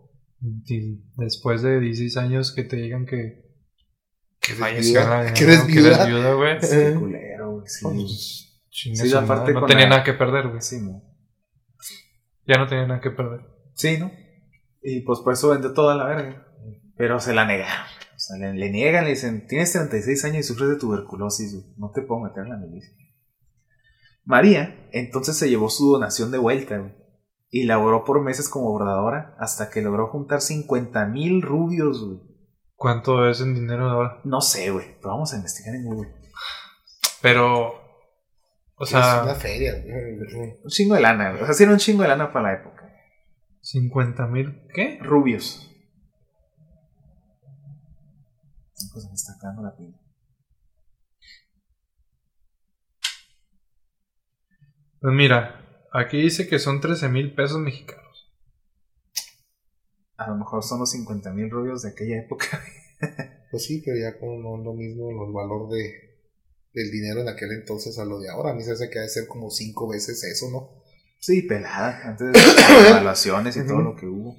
Y 0.67 1.01
después 1.17 1.63
de 1.63 1.81
16 1.81 2.17
años 2.19 2.53
que 2.55 2.65
te 2.65 2.77
digan 2.77 3.07
que, 3.07 3.45
que 4.41 4.53
falleció 4.53 5.01
la- 5.09 5.33
que 5.33 5.45
eres 5.45 5.67
güey. 6.37 6.61
Sí, 6.61 6.99
culero, 6.99 7.51
güey. 7.53 7.67
Sí. 7.67 7.85
Pues, 7.85 8.51
Sí, 8.71 8.91
no 9.55 9.67
tenía 9.67 9.85
la- 9.85 9.91
nada 9.91 10.05
que 10.05 10.13
perder, 10.13 10.49
güey. 10.49 10.61
Sí, 10.61 10.81
¿no? 10.83 11.01
Ya 12.47 12.59
no 12.59 12.67
tenía 12.67 12.87
nada 12.87 13.01
que 13.01 13.11
perder. 13.11 13.41
Sí, 13.75 13.97
¿no? 13.99 14.11
Y 14.83 15.01
pues 15.01 15.21
por 15.21 15.33
eso 15.33 15.51
vendió 15.51 15.73
toda 15.73 15.95
la 15.95 16.05
verga. 16.05 16.47
Pero 16.97 17.21
se 17.21 17.33
la 17.33 17.47
negaron. 17.47 17.87
O 18.25 18.27
sea, 18.27 18.39
le, 18.39 18.55
le 18.55 18.71
niegan, 18.71 19.05
le 19.05 19.11
dicen, 19.11 19.47
tienes 19.47 19.73
36 19.73 20.25
años 20.25 20.39
y 20.39 20.43
sufres 20.45 20.71
de 20.71 20.77
tuberculosis, 20.77 21.53
güey. 21.55 21.75
no 21.77 21.91
te 21.91 22.03
puedo 22.03 22.23
meter 22.23 22.45
en 22.45 22.51
la 22.51 22.57
milicia. 22.57 22.95
María 24.25 24.89
entonces 24.93 25.37
se 25.37 25.51
llevó 25.51 25.69
su 25.69 25.93
donación 25.93 26.31
de 26.31 26.39
vuelta, 26.39 26.79
güey. 26.79 26.95
Y 27.51 27.65
laboró 27.65 28.05
por 28.05 28.23
meses 28.23 28.49
como 28.49 28.71
bordadora 28.71 29.37
hasta 29.39 29.69
que 29.71 29.83
logró 29.83 30.09
juntar 30.09 30.41
50 30.41 31.07
mil 31.07 31.43
rubios, 31.43 32.05
güey. 32.05 32.21
¿Cuánto 32.75 33.29
es 33.29 33.41
en 33.41 33.55
dinero 33.55 33.89
ahora? 33.91 34.21
No 34.25 34.41
sé, 34.41 34.71
güey, 34.71 34.97
pero 34.97 35.11
vamos 35.11 35.33
a 35.33 35.37
investigar 35.37 35.75
en 35.75 35.85
Google. 35.85 36.11
Pero. 37.23 37.75
O 38.77 38.85
es 38.85 38.93
una 38.93 39.25
sea, 39.25 39.35
feria. 39.37 39.73
güey. 39.73 40.59
Un 40.65 40.69
chingo 40.69 40.95
de 40.95 41.01
lana, 41.03 41.31
güey. 41.31 41.43
O 41.43 41.47
sea, 41.47 41.55
sí 41.55 41.63
era 41.63 41.73
un 41.73 41.79
chingo 41.79 42.03
de 42.03 42.09
lana 42.09 42.33
para 42.33 42.53
la 42.53 42.61
época. 42.61 42.91
50 43.61 44.27
mil. 44.27 44.63
¿Qué? 44.75 44.99
Rubios. 45.01 45.71
Pues 48.93 49.07
me 49.07 49.15
está 49.15 49.33
la 49.63 49.77
pila. 49.77 49.99
Pues 55.01 55.15
mira, 55.15 55.87
aquí 55.93 56.23
dice 56.23 56.49
que 56.49 56.59
son 56.59 56.81
13 56.81 57.09
mil 57.09 57.35
pesos 57.35 57.59
mexicanos. 57.59 58.05
A 60.17 60.31
lo 60.31 60.37
mejor 60.37 60.63
son 60.63 60.81
los 60.81 60.91
50 60.91 61.33
mil 61.33 61.51
rubios 61.51 61.83
de 61.83 61.91
aquella 61.91 62.21
época. 62.21 62.47
Pues 63.51 63.67
sí, 63.67 63.81
pero 63.85 63.97
ya 63.97 64.19
como 64.19 64.37
no 64.39 64.59
es 64.59 64.65
lo 64.65 64.73
mismo 64.73 65.11
el 65.25 65.33
valor 65.33 65.71
de, 65.71 66.19
del 66.73 66.91
dinero 66.91 67.21
en 67.21 67.29
aquel 67.29 67.53
entonces 67.53 67.97
a 68.01 68.05
lo 68.05 68.19
de 68.19 68.29
ahora. 68.29 68.51
A 68.51 68.55
mí 68.55 68.65
se 68.65 68.73
hace 68.73 68.91
que 68.91 68.99
ha 68.99 69.03
de 69.03 69.09
ser 69.09 69.29
como 69.29 69.49
cinco 69.49 69.87
veces 69.89 70.25
eso, 70.25 70.51
¿no? 70.51 70.83
Sí, 71.21 71.43
pelada. 71.43 72.01
Antes 72.05 72.33
de 72.33 72.33
las 72.33 72.91
evaluaciones 72.91 73.57
y 73.57 73.65
todo 73.65 73.81
lo 73.81 73.95
que 73.95 74.07
hubo. 74.07 74.37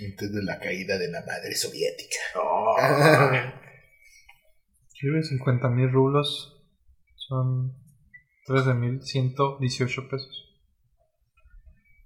Antes 0.00 0.32
de 0.32 0.42
la 0.42 0.58
caída 0.58 0.96
de 0.98 1.08
la 1.08 1.20
madre 1.26 1.54
soviética. 1.54 2.16
Oh. 2.36 2.76
Sí, 4.94 5.08
güey, 5.10 5.24
50 5.24 5.68
mil 5.70 5.90
rublos 5.90 6.62
son 7.16 7.72
13 8.46 8.74
mil 8.74 9.02
118 9.02 10.08
pesos. 10.08 10.60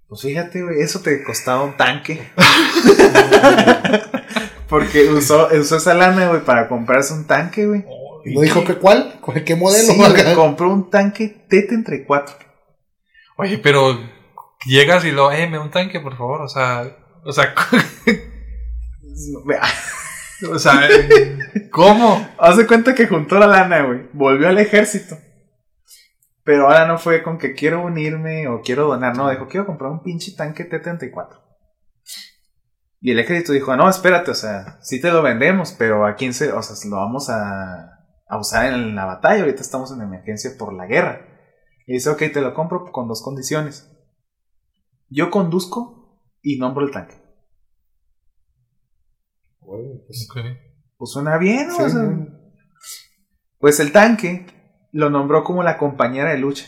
Pues 0.07 0.21
fíjate, 0.23 0.63
güey, 0.63 0.81
eso 0.81 1.01
te 1.01 1.23
costaba 1.23 1.61
un 1.63 1.77
tanque. 1.77 2.27
Porque 4.67 5.09
usó, 5.11 5.47
usó 5.55 5.77
esa 5.77 5.93
lana, 5.93 6.29
güey, 6.29 6.43
para 6.43 6.67
comprarse 6.67 7.13
un 7.13 7.27
tanque, 7.27 7.67
güey. 7.67 7.85
¿Y 8.25 8.33
no 8.33 8.41
dijo 8.41 8.63
que 8.63 8.75
cuál? 8.75 9.19
¿Cuál- 9.21 9.43
¿Qué 9.43 9.55
modelo? 9.55 9.93
Sí, 9.93 9.97
güey, 9.97 10.13
compró 10.35 10.71
un 10.73 10.89
tanque 10.89 11.45
T-34. 11.49 12.35
Oye, 13.37 13.59
pero 13.59 13.97
llegas 14.65 15.05
y 15.05 15.11
lo, 15.11 15.31
eh, 15.31 15.47
me 15.47 15.59
un 15.59 15.69
tanque, 15.71 15.99
por 15.99 16.17
favor. 16.17 16.41
O 16.41 16.49
sea, 16.49 16.97
o 17.27 17.33
sea, 17.33 17.53
Vea, 19.45 19.61
o 20.51 20.59
sea, 20.59 20.79
¿cómo? 21.71 22.27
Haz 22.39 22.57
de 22.57 22.67
cuenta 22.67 22.95
que 22.95 23.07
juntó 23.07 23.37
la 23.37 23.47
lana, 23.47 23.83
güey. 23.83 24.09
Volvió 24.13 24.47
al 24.47 24.57
ejército. 24.59 25.17
Pero 26.43 26.67
ahora 26.67 26.87
no 26.87 26.97
fue 26.97 27.23
con 27.23 27.37
que 27.37 27.53
quiero 27.53 27.83
unirme 27.83 28.47
o 28.47 28.61
quiero 28.61 28.87
donar. 28.87 29.17
No, 29.17 29.29
dijo, 29.29 29.47
quiero 29.47 29.65
comprar 29.65 29.91
un 29.91 30.03
pinche 30.03 30.33
tanque 30.37 30.63
T-34. 30.63 31.41
Y 33.01 33.11
el 33.11 33.19
ejército 33.19 33.51
dijo, 33.51 33.75
no, 33.75 33.89
espérate, 33.89 34.31
o 34.31 34.35
sea, 34.35 34.79
sí 34.81 35.01
te 35.01 35.11
lo 35.11 35.21
vendemos, 35.21 35.75
pero 35.77 36.05
a 36.05 36.15
quién 36.15 36.33
se, 36.33 36.51
o 36.51 36.61
sea, 36.63 36.89
lo 36.89 36.97
vamos 36.97 37.29
a, 37.29 37.91
a 38.27 38.39
usar 38.39 38.71
en 38.71 38.95
la 38.95 39.05
batalla. 39.05 39.41
Ahorita 39.41 39.61
estamos 39.61 39.91
en 39.91 40.01
emergencia 40.01 40.51
por 40.57 40.73
la 40.73 40.85
guerra. 40.85 41.27
Y 41.85 41.93
dice, 41.93 42.09
ok, 42.09 42.19
te 42.33 42.41
lo 42.41 42.53
compro 42.53 42.85
con 42.91 43.07
dos 43.07 43.21
condiciones. 43.21 43.91
Yo 45.09 45.29
conduzco 45.31 45.96
y 46.53 46.57
nombro 46.59 46.85
el 46.85 46.91
tanque. 46.91 47.15
Bueno, 49.59 50.01
pues. 50.05 50.27
Pues 50.97 51.11
suena 51.11 51.37
bien, 51.37 51.67
¿no? 51.67 51.75
Sí, 51.75 51.81
O 51.83 51.89
sea. 51.89 52.09
Pues 53.59 53.79
el 53.79 53.91
tanque 53.91 54.45
lo 54.91 55.09
nombró 55.09 55.43
como 55.43 55.63
la 55.63 55.77
compañera 55.77 56.31
de 56.31 56.37
lucha. 56.37 56.65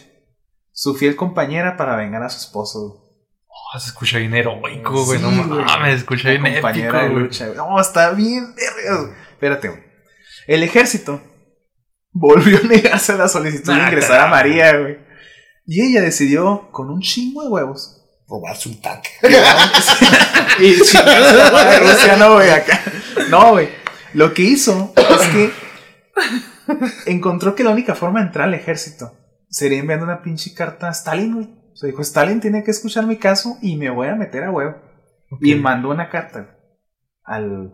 Su 0.71 0.95
fiel 0.95 1.15
compañera 1.15 1.77
para 1.77 1.95
vengar 1.95 2.23
a 2.23 2.29
su 2.29 2.39
esposo. 2.39 3.05
Oh, 3.47 3.79
se 3.79 3.87
escucha 3.87 4.17
bien 4.17 4.33
heroico, 4.33 5.05
güey. 5.05 5.19
Sí, 5.19 5.23
no 5.25 5.31
mames, 5.31 5.91
se 5.93 5.97
escucha 5.99 6.29
bien 6.29 6.43
La 6.43 6.49
épico, 6.49 6.61
compañera 6.61 7.03
de 7.03 7.09
lucha. 7.09 7.45
güey. 7.47 7.57
No, 7.57 7.79
está 7.79 8.11
bien. 8.11 8.53
vergas. 8.55 9.15
Espérate, 9.31 9.69
güey. 9.69 9.83
El 10.47 10.63
ejército 10.63 11.21
volvió 12.11 12.57
a 12.57 12.67
negarse 12.67 13.11
a 13.13 13.17
la 13.17 13.27
solicitud 13.27 13.73
de 13.73 13.81
Ah, 13.81 13.85
ingresar 13.89 14.19
a. 14.21 14.27
María, 14.27 14.77
güey. 14.77 14.97
Y 15.65 15.81
ella 15.83 16.01
decidió, 16.01 16.69
con 16.71 16.89
un 16.89 17.01
chingo 17.01 17.43
de 17.43 17.49
huevos, 17.49 17.98
robarse 18.29 18.69
un 18.69 18.79
tanque. 18.79 19.09
y 20.59 20.75
Rusia, 20.75 22.15
no, 22.17 22.35
güey, 22.35 22.49
acá. 22.51 22.79
No, 23.29 23.51
güey. 23.51 23.69
Lo 24.13 24.33
que 24.33 24.43
hizo 24.43 24.93
es 24.95 25.27
que 25.29 25.51
encontró 27.05 27.55
que 27.55 27.63
la 27.63 27.71
única 27.71 27.95
forma 27.95 28.19
de 28.19 28.27
entrar 28.27 28.47
al 28.47 28.53
ejército 28.53 29.13
sería 29.49 29.79
enviando 29.79 30.05
una 30.05 30.21
pinche 30.21 30.53
carta 30.53 30.87
a 30.87 30.91
Stalin, 30.91 31.33
güey. 31.33 31.47
O 31.73 31.75
sea, 31.75 31.87
dijo, 31.87 32.01
Stalin 32.01 32.39
tiene 32.39 32.63
que 32.63 32.71
escuchar 32.71 33.05
mi 33.05 33.17
caso 33.17 33.57
y 33.61 33.77
me 33.77 33.89
voy 33.89 34.07
a 34.07 34.15
meter 34.15 34.43
a 34.43 34.51
huevo. 34.51 34.75
Y 35.41 35.55
mandó 35.55 35.89
una 35.89 36.09
carta 36.09 36.57
al 37.23 37.73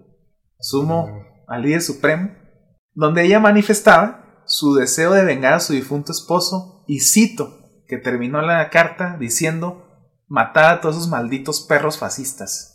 sumo, 0.59 1.25
al 1.47 1.61
líder 1.61 1.81
supremo, 1.81 2.31
donde 2.93 3.23
ella 3.23 3.39
manifestaba 3.39 4.43
su 4.45 4.75
deseo 4.75 5.11
de 5.13 5.23
vengar 5.23 5.53
a 5.53 5.59
su 5.59 5.73
difunto 5.73 6.11
esposo 6.11 6.83
y 6.87 6.99
cito 6.99 7.61
que 7.87 7.97
terminó 7.97 8.41
la 8.41 8.69
carta 8.69 9.17
diciendo 9.19 9.84
matar 10.27 10.65
a 10.73 10.81
todos 10.81 10.95
esos 10.97 11.07
malditos 11.09 11.61
perros 11.61 11.97
fascistas. 11.97 12.71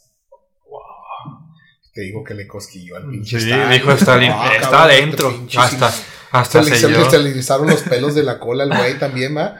Te 1.93 2.03
digo 2.03 2.23
que 2.23 2.35
le 2.35 2.47
cosquilló 2.47 2.97
al 2.97 3.09
pinche 3.09 3.41
Sí, 3.41 3.51
Stalin. 3.51 3.71
dijo 3.71 3.91
Stalin, 3.93 4.31
Ah, 4.35 4.47
está 4.55 4.71
cabrón, 4.71 4.81
adentro. 4.91 5.35
Hasta, 5.59 5.91
sí. 5.91 6.03
hasta 6.31 6.63
Se 6.63 6.71
le, 6.71 6.77
se 6.77 7.19
le- 7.19 7.31
erizaron 7.31 7.67
los 7.69 7.83
pelos 7.83 8.15
de 8.15 8.23
la 8.23 8.39
cola 8.39 8.63
al 8.65 8.77
güey 8.77 8.99
también, 8.99 9.37
¿va? 9.37 9.57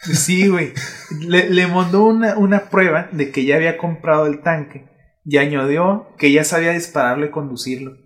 Sí, 0.00 0.48
güey. 0.48 0.72
Le, 1.20 1.50
le 1.50 1.66
mandó 1.66 2.04
una, 2.04 2.36
una 2.36 2.68
prueba 2.70 3.08
de 3.12 3.30
que 3.32 3.44
ya 3.44 3.56
había 3.56 3.78
comprado 3.78 4.26
el 4.26 4.42
tanque 4.42 4.88
y 5.24 5.38
añadió 5.38 6.08
que 6.18 6.30
ya 6.32 6.44
sabía 6.44 6.70
dispararlo 6.72 7.26
y 7.26 7.30
conducirlo. 7.30 7.96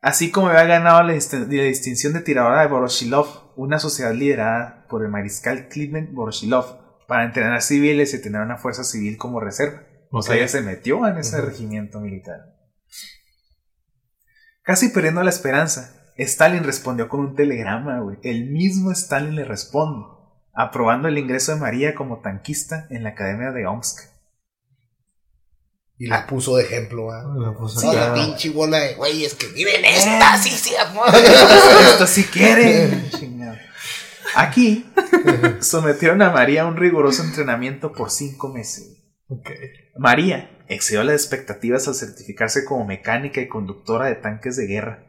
Así 0.00 0.30
como 0.30 0.48
había 0.48 0.64
ganado 0.64 1.02
la 1.02 1.12
distinción 1.12 2.12
de 2.12 2.20
tiradora 2.20 2.60
de 2.62 2.68
Voroshilov, 2.68 3.26
una 3.56 3.78
sociedad 3.80 4.12
liderada 4.12 4.86
por 4.88 5.02
el 5.04 5.10
mariscal 5.10 5.68
Clement 5.68 6.12
Voroshilov, 6.12 6.87
para 7.08 7.24
entrenar 7.24 7.62
civiles 7.62 8.12
y 8.12 8.20
tener 8.20 8.42
una 8.42 8.58
fuerza 8.58 8.84
civil 8.84 9.16
como 9.16 9.40
reserva. 9.40 9.82
O 10.10 10.20
sea, 10.20 10.36
ella 10.36 10.46
se 10.46 10.60
metió 10.60 11.06
en 11.08 11.16
ese 11.16 11.40
regimiento 11.40 12.00
militar. 12.00 12.54
Casi 14.62 14.90
perdiendo 14.90 15.22
la 15.22 15.30
esperanza, 15.30 15.94
Stalin 16.18 16.64
respondió 16.64 17.08
con 17.08 17.20
un 17.20 17.34
telegrama, 17.34 18.00
güey. 18.00 18.18
El 18.22 18.50
mismo 18.50 18.90
Stalin 18.92 19.36
le 19.36 19.44
responde, 19.44 20.06
aprobando 20.52 21.08
el 21.08 21.16
ingreso 21.16 21.54
de 21.54 21.60
María 21.60 21.94
como 21.94 22.20
tanquista 22.20 22.86
en 22.90 23.04
la 23.04 23.10
Academia 23.10 23.52
de 23.52 23.66
Omsk. 23.66 24.00
Y 25.96 26.08
la 26.08 26.26
puso 26.26 26.56
de 26.56 26.64
ejemplo. 26.64 27.08
La 27.10 27.54
puso 27.56 27.80
Sí, 27.80 27.86
la 27.90 28.12
pinche 28.12 28.50
bola 28.50 28.80
de 28.80 28.94
güeyes 28.96 29.34
que 29.34 29.46
viven 29.46 29.82
esta, 29.82 30.36
sí, 30.36 30.50
sí, 30.50 30.76
amor. 30.76 31.08
Esto 31.90 32.06
sí 32.06 32.24
quieren. 32.24 33.10
Aquí 34.34 34.86
sometieron 35.60 36.22
a 36.22 36.30
María 36.30 36.62
a 36.62 36.66
un 36.66 36.76
riguroso 36.76 37.22
entrenamiento 37.22 37.92
por 37.92 38.10
cinco 38.10 38.48
meses. 38.48 39.04
María 39.96 40.64
excedió 40.68 41.02
las 41.02 41.14
expectativas 41.14 41.88
al 41.88 41.94
certificarse 41.94 42.64
como 42.64 42.86
mecánica 42.86 43.40
y 43.40 43.48
conductora 43.48 44.06
de 44.06 44.14
tanques 44.14 44.56
de 44.56 44.66
guerra. 44.66 45.04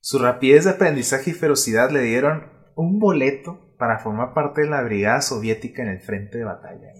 Su 0.00 0.18
rapidez 0.18 0.64
de 0.64 0.70
aprendizaje 0.70 1.30
y 1.30 1.34
ferocidad 1.34 1.90
le 1.90 2.00
dieron 2.02 2.50
un 2.74 2.98
boleto 2.98 3.74
para 3.78 3.98
formar 3.98 4.34
parte 4.34 4.62
de 4.62 4.68
la 4.68 4.82
brigada 4.82 5.20
soviética 5.20 5.82
en 5.82 5.88
el 5.88 6.00
frente 6.00 6.38
de 6.38 6.44
batalla, 6.44 6.92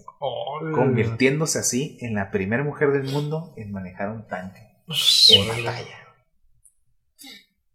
convirtiéndose 0.73 1.59
así 1.59 1.97
en 2.01 2.13
la 2.15 2.31
primera 2.31 2.63
mujer 2.63 2.91
del 2.91 3.11
mundo 3.11 3.53
en 3.57 3.71
manejar 3.71 4.09
un 4.09 4.27
tanque 4.27 4.61
en 5.29 5.47
batalla. 5.47 6.00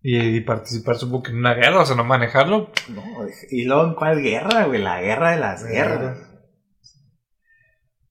Y, 0.09 0.37
y 0.37 0.41
participar 0.43 0.95
supongo 0.97 1.25
que 1.25 1.31
en 1.33 1.39
una 1.39 1.55
guerra, 1.55 1.81
o 1.81 1.85
sea, 1.87 1.97
no 1.97 2.05
manejarlo. 2.05 2.71
No, 2.91 3.03
y 3.51 3.65
luego 3.65 3.87
en 3.89 3.95
cuál 3.95 4.23
guerra, 4.23 4.65
güey, 4.67 4.81
la 4.81 5.01
guerra 5.01 5.33
de 5.33 5.39
las 5.39 5.65
guerras. 5.65 6.19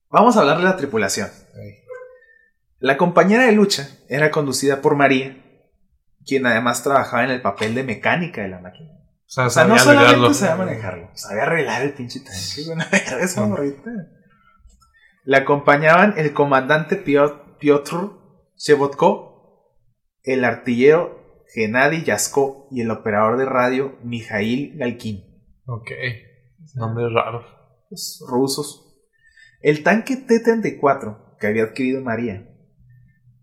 Vamos 0.09 0.35
a 0.35 0.41
hablar 0.41 0.57
de 0.57 0.63
la 0.65 0.75
tripulación. 0.75 1.29
La 2.79 2.97
compañera 2.97 3.43
de 3.45 3.53
lucha 3.53 3.87
era 4.09 4.29
conducida 4.29 4.81
por 4.81 4.95
María, 4.97 5.37
quien 6.25 6.45
además 6.45 6.83
trabajaba 6.83 7.23
en 7.23 7.31
el 7.31 7.41
papel 7.41 7.73
de 7.75 7.83
mecánica 7.83 8.41
de 8.41 8.49
la 8.49 8.59
máquina. 8.59 8.89
O 8.91 9.27
sea, 9.29 9.45
O 9.45 9.49
sea, 9.49 9.63
no 9.63 9.77
sabía 9.79 9.83
solamente 9.83 10.09
arreglarlo. 10.09 10.33
sabía 10.33 10.55
manejarlo, 10.65 11.09
sabía 11.13 11.43
arreglar 11.43 11.81
el 11.81 11.93
pinche 11.93 12.19
tanque. 12.19 12.71
una 12.73 12.85
verga 12.91 13.19
esa 13.21 13.45
morrita. 13.45 13.91
Le 15.23 15.37
acompañaban 15.37 16.13
el 16.17 16.33
comandante 16.33 16.97
Pio- 16.97 17.57
Piotr 17.57 18.19
Chebotko, 18.57 19.71
el 20.23 20.43
artillero 20.45 21.24
Gennady 21.55 22.03
Yasko 22.03 22.67
y 22.69 22.81
el 22.81 22.91
operador 22.91 23.37
de 23.37 23.45
radio 23.45 23.97
Mijail 24.03 24.77
Galkin. 24.77 25.23
Ok. 25.65 25.89
Nombres 26.75 27.13
raros. 27.13 27.45
Los 27.89 28.21
rusos. 28.27 28.99
El 29.61 29.81
tanque 29.81 30.17
T-34 30.17 31.37
que 31.39 31.47
había 31.47 31.63
adquirido 31.63 32.01
María 32.01 32.51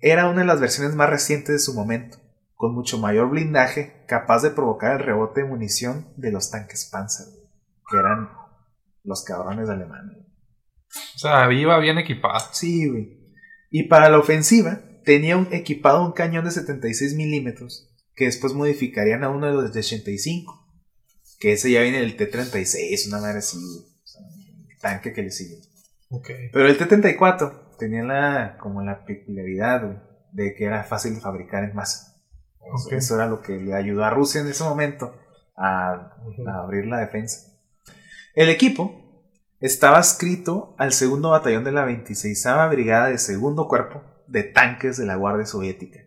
era 0.00 0.28
una 0.28 0.40
de 0.42 0.46
las 0.46 0.60
versiones 0.60 0.94
más 0.94 1.08
recientes 1.08 1.54
de 1.54 1.58
su 1.58 1.74
momento, 1.74 2.18
con 2.54 2.74
mucho 2.74 2.98
mayor 2.98 3.30
blindaje, 3.30 4.04
capaz 4.06 4.42
de 4.42 4.50
provocar 4.50 5.00
el 5.00 5.06
rebote 5.06 5.42
de 5.42 5.48
munición 5.48 6.12
de 6.16 6.32
los 6.32 6.50
tanques 6.50 6.88
Panzer, 6.92 7.28
que 7.90 7.96
eran 7.96 8.28
los 9.04 9.24
cabrones 9.24 9.68
alemanes. 9.68 10.18
O 11.14 11.18
sea, 11.18 11.50
iba 11.52 11.78
bien 11.78 11.98
equipada. 11.98 12.40
Sí, 12.52 12.88
güey. 12.88 13.22
Y 13.70 13.84
para 13.84 14.10
la 14.10 14.18
ofensiva, 14.18 14.80
tenía 15.04 15.36
un, 15.36 15.48
equipado 15.52 16.04
un 16.04 16.12
cañón 16.12 16.44
de 16.44 16.50
76 16.50 17.14
milímetros, 17.14 17.91
que 18.14 18.26
después 18.26 18.54
modificarían 18.54 19.24
a 19.24 19.30
uno 19.30 19.46
de 19.46 19.52
los 19.52 19.72
de 19.72 19.80
85. 19.80 20.58
Que 21.38 21.52
ese 21.52 21.70
ya 21.70 21.82
viene 21.82 22.00
del 22.00 22.16
T-36, 22.16 23.08
una 23.08 23.20
madre 23.20 23.38
así, 23.38 23.58
o 23.58 24.06
sea, 24.06 24.20
un 24.22 24.68
tanque 24.80 25.12
que 25.12 25.22
le 25.22 25.30
sigue. 25.30 25.60
Ok. 26.10 26.30
Pero 26.52 26.68
el 26.68 26.78
T-34 26.78 27.76
tenía 27.78 28.04
la, 28.04 28.58
como 28.60 28.82
la 28.82 29.04
peculiaridad 29.04 30.04
de 30.30 30.54
que 30.54 30.64
era 30.64 30.84
fácil 30.84 31.14
de 31.14 31.20
fabricar 31.20 31.64
en 31.64 31.74
masa. 31.74 32.16
O 32.60 32.78
sea, 32.78 32.96
Ok. 32.96 33.02
Eso 33.02 33.16
era 33.16 33.26
lo 33.26 33.42
que 33.42 33.58
le 33.58 33.74
ayudó 33.74 34.04
a 34.04 34.10
Rusia 34.10 34.40
en 34.40 34.46
ese 34.46 34.62
momento 34.62 35.16
a, 35.56 36.14
a 36.46 36.58
abrir 36.62 36.86
la 36.86 37.00
defensa. 37.00 37.52
El 38.34 38.48
equipo 38.48 39.02
estaba 39.60 39.98
adscrito 39.98 40.74
al 40.78 40.92
segundo 40.92 41.30
batallón 41.30 41.64
de 41.64 41.72
la 41.72 41.84
26 41.84 42.44
Brigada 42.70 43.08
de 43.08 43.18
Segundo 43.18 43.68
Cuerpo 43.68 44.02
de 44.26 44.42
Tanques 44.42 44.96
de 44.96 45.06
la 45.06 45.16
Guardia 45.16 45.46
Soviética. 45.46 46.00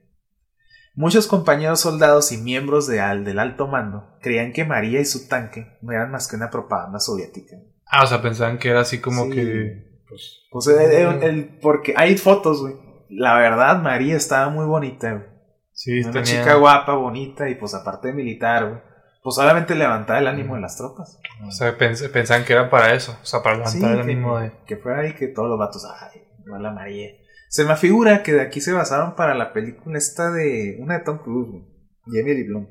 Muchos 0.96 1.28
compañeros 1.28 1.82
soldados 1.82 2.32
y 2.32 2.38
miembros 2.38 2.88
de 2.88 3.02
al- 3.02 3.26
del 3.26 3.40
alto 3.40 3.68
mando 3.68 4.18
creían 4.22 4.54
que 4.54 4.64
María 4.66 5.00
y 5.02 5.06
su 5.06 5.28
tanque 5.28 5.78
no 5.82 5.92
eran 5.92 6.12
más 6.12 6.28
que 6.28 6.36
una 6.38 6.50
propaganda 6.50 7.00
soviética. 7.00 7.58
Ah, 7.88 8.04
o 8.04 8.08
sea, 8.08 8.22
pensaban 8.22 8.58
que 8.58 8.70
era 8.70 8.82
así 8.82 9.00
como 9.02 9.26
Sí. 9.26 9.32
que. 9.32 9.86
Pues, 10.08 10.40
sea, 10.62 10.82
el- 10.84 11.24
el- 11.24 11.60
porque 11.62 11.94
hay 11.98 12.18
fotos, 12.18 12.62
güey. 12.62 12.76
La 13.10 13.36
verdad, 13.38 13.82
María 13.82 14.16
estaba 14.16 14.50
muy 14.50 14.66
bonita, 14.66 15.12
güey. 15.14 15.26
Sí, 15.74 16.00
Una 16.02 16.12
tenía- 16.12 16.24
chica 16.24 16.56
guapa, 16.56 16.94
bonita, 16.94 17.50
y 17.50 17.56
pues 17.56 17.74
aparte 17.76 18.08
de 18.08 18.14
militar, 18.14 18.70
güey. 18.70 18.82
Pues 19.22 19.36
solamente 19.36 19.76
levantaba 19.76 20.20
el 20.20 20.28
ánimo 20.28 20.56
de 20.56 20.62
las 20.62 20.78
tropas. 20.78 21.20
O 21.46 21.52
sea, 21.52 21.78
pens- 21.78 22.10
pensaban 22.12 22.46
que 22.46 22.54
era 22.54 22.70
para 22.70 22.94
eso. 22.94 23.18
O 23.22 23.26
sea, 23.26 23.42
para 23.44 23.58
levantar 23.58 23.80
Sí, 23.82 23.86
el 23.86 23.96
que, 23.96 24.02
ánimo 24.02 24.40
de. 24.40 24.52
que 24.66 24.78
fuera 24.78 25.02
ahí 25.02 25.14
que 25.14 25.28
todos 25.28 25.50
los 25.50 25.58
vatos, 25.60 25.84
ay, 26.00 26.22
no 26.46 26.58
la 26.60 26.72
María. 26.72 27.10
Se 27.56 27.64
me 27.64 27.78
figura 27.78 28.22
que 28.22 28.34
de 28.34 28.42
aquí 28.42 28.60
se 28.60 28.74
basaron 28.74 29.16
para 29.16 29.34
la 29.34 29.54
película 29.54 29.98
esta 29.98 30.30
de 30.30 30.76
una 30.78 30.98
de 30.98 31.06
Tom 31.06 31.20
Cruise, 31.20 31.52
güey. 31.52 32.20
Emily 32.20 32.44
Blunt. 32.44 32.68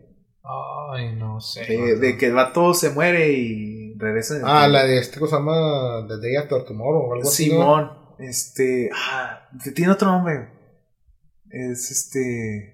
Ay, 0.93 1.17
no 1.17 1.41
sé. 1.41 1.65
De, 1.65 1.97
de 1.97 2.19
que 2.19 2.27
el 2.27 2.35
vato 2.35 2.75
se 2.75 2.91
muere 2.91 3.33
y 3.33 3.95
regresa. 3.97 4.35
ah, 4.45 4.59
tiempo. 4.59 4.69
la 4.69 4.85
de 4.85 4.99
este 4.99 5.19
que 5.19 5.27
se 5.27 5.33
llama 5.33 6.07
The 6.07 6.19
Day 6.19 6.37
After 6.37 6.65
Tomorrow 6.65 7.01
o 7.01 7.15
algo 7.15 7.27
así. 7.27 7.49
¿no? 7.49 7.55
Simón. 7.55 7.93
Este. 8.19 8.91
Ah, 8.93 9.49
tiene 9.75 9.93
otro 9.93 10.07
nombre. 10.09 10.51
Es 11.49 11.91
este. 11.91 12.74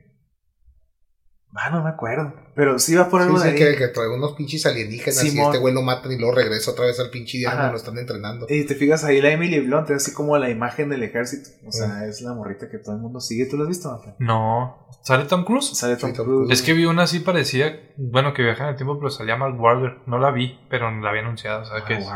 Ah, 1.52 1.68
no 1.70 1.82
me 1.82 1.90
acuerdo. 1.90 2.32
Pero 2.54 2.78
sí 2.78 2.94
va 2.94 3.08
por 3.08 3.20
Sí, 3.22 3.26
algo 3.26 3.38
sí, 3.40 3.48
de 3.48 3.52
ahí. 3.54 3.58
que, 3.58 3.76
que 3.76 3.88
trae 3.88 4.08
unos 4.08 4.34
pinches 4.34 4.66
alienígenas 4.66 5.24
y 5.24 5.40
este 5.40 5.58
güey 5.58 5.74
lo 5.74 5.82
matan 5.82 6.12
y 6.12 6.16
luego 6.16 6.32
regresa 6.36 6.70
otra 6.70 6.84
vez 6.86 7.00
al 7.00 7.10
pinche 7.10 7.38
día 7.38 7.50
donde 7.52 7.70
lo 7.72 7.76
están 7.76 7.98
entrenando. 7.98 8.46
Y 8.48 8.64
te 8.66 8.76
fijas 8.76 9.02
ahí, 9.02 9.20
la 9.20 9.30
Emily 9.32 9.58
Blunt 9.58 9.90
es 9.90 9.96
así 9.96 10.12
como 10.14 10.38
la 10.38 10.48
imagen 10.48 10.90
del 10.90 11.02
ejército. 11.02 11.50
O 11.66 11.72
sea, 11.72 12.06
es 12.06 12.20
la 12.20 12.34
morrita 12.34 12.68
que 12.70 12.78
todo 12.78 12.94
el 12.94 13.00
mundo 13.00 13.18
sigue. 13.18 13.46
¿Tú 13.46 13.56
lo 13.56 13.64
has 13.64 13.68
visto, 13.68 13.90
Rafa? 13.90 14.14
No. 14.20 14.86
¿Sale 15.02 15.24
Tom 15.24 15.44
Cruise? 15.44 15.76
Sale 15.76 15.96
Tom 15.96 16.10
Sí, 16.10 16.16
Tom 16.18 16.26
Cruise. 16.26 16.50
Es 16.52 16.62
que 16.62 16.72
vi 16.72 16.84
una 16.84 17.02
así 17.02 17.18
parecida. 17.18 17.72
Bueno, 17.96 18.32
que 18.32 18.42
viaja 18.42 18.64
en 18.64 18.70
el 18.70 18.76
tiempo, 18.76 18.96
pero 18.98 19.10
salía 19.10 19.34
Mark 19.36 19.60
Wahlberg. 19.60 20.02
No 20.06 20.18
la 20.20 20.30
vi, 20.30 20.56
pero 20.70 20.88
la 21.00 21.08
había 21.10 21.22
anunciado. 21.22 21.62
O 21.62 21.64
sea, 21.64 21.78
Ah, 21.78 21.84
que, 21.84 21.94
es- 21.94 22.06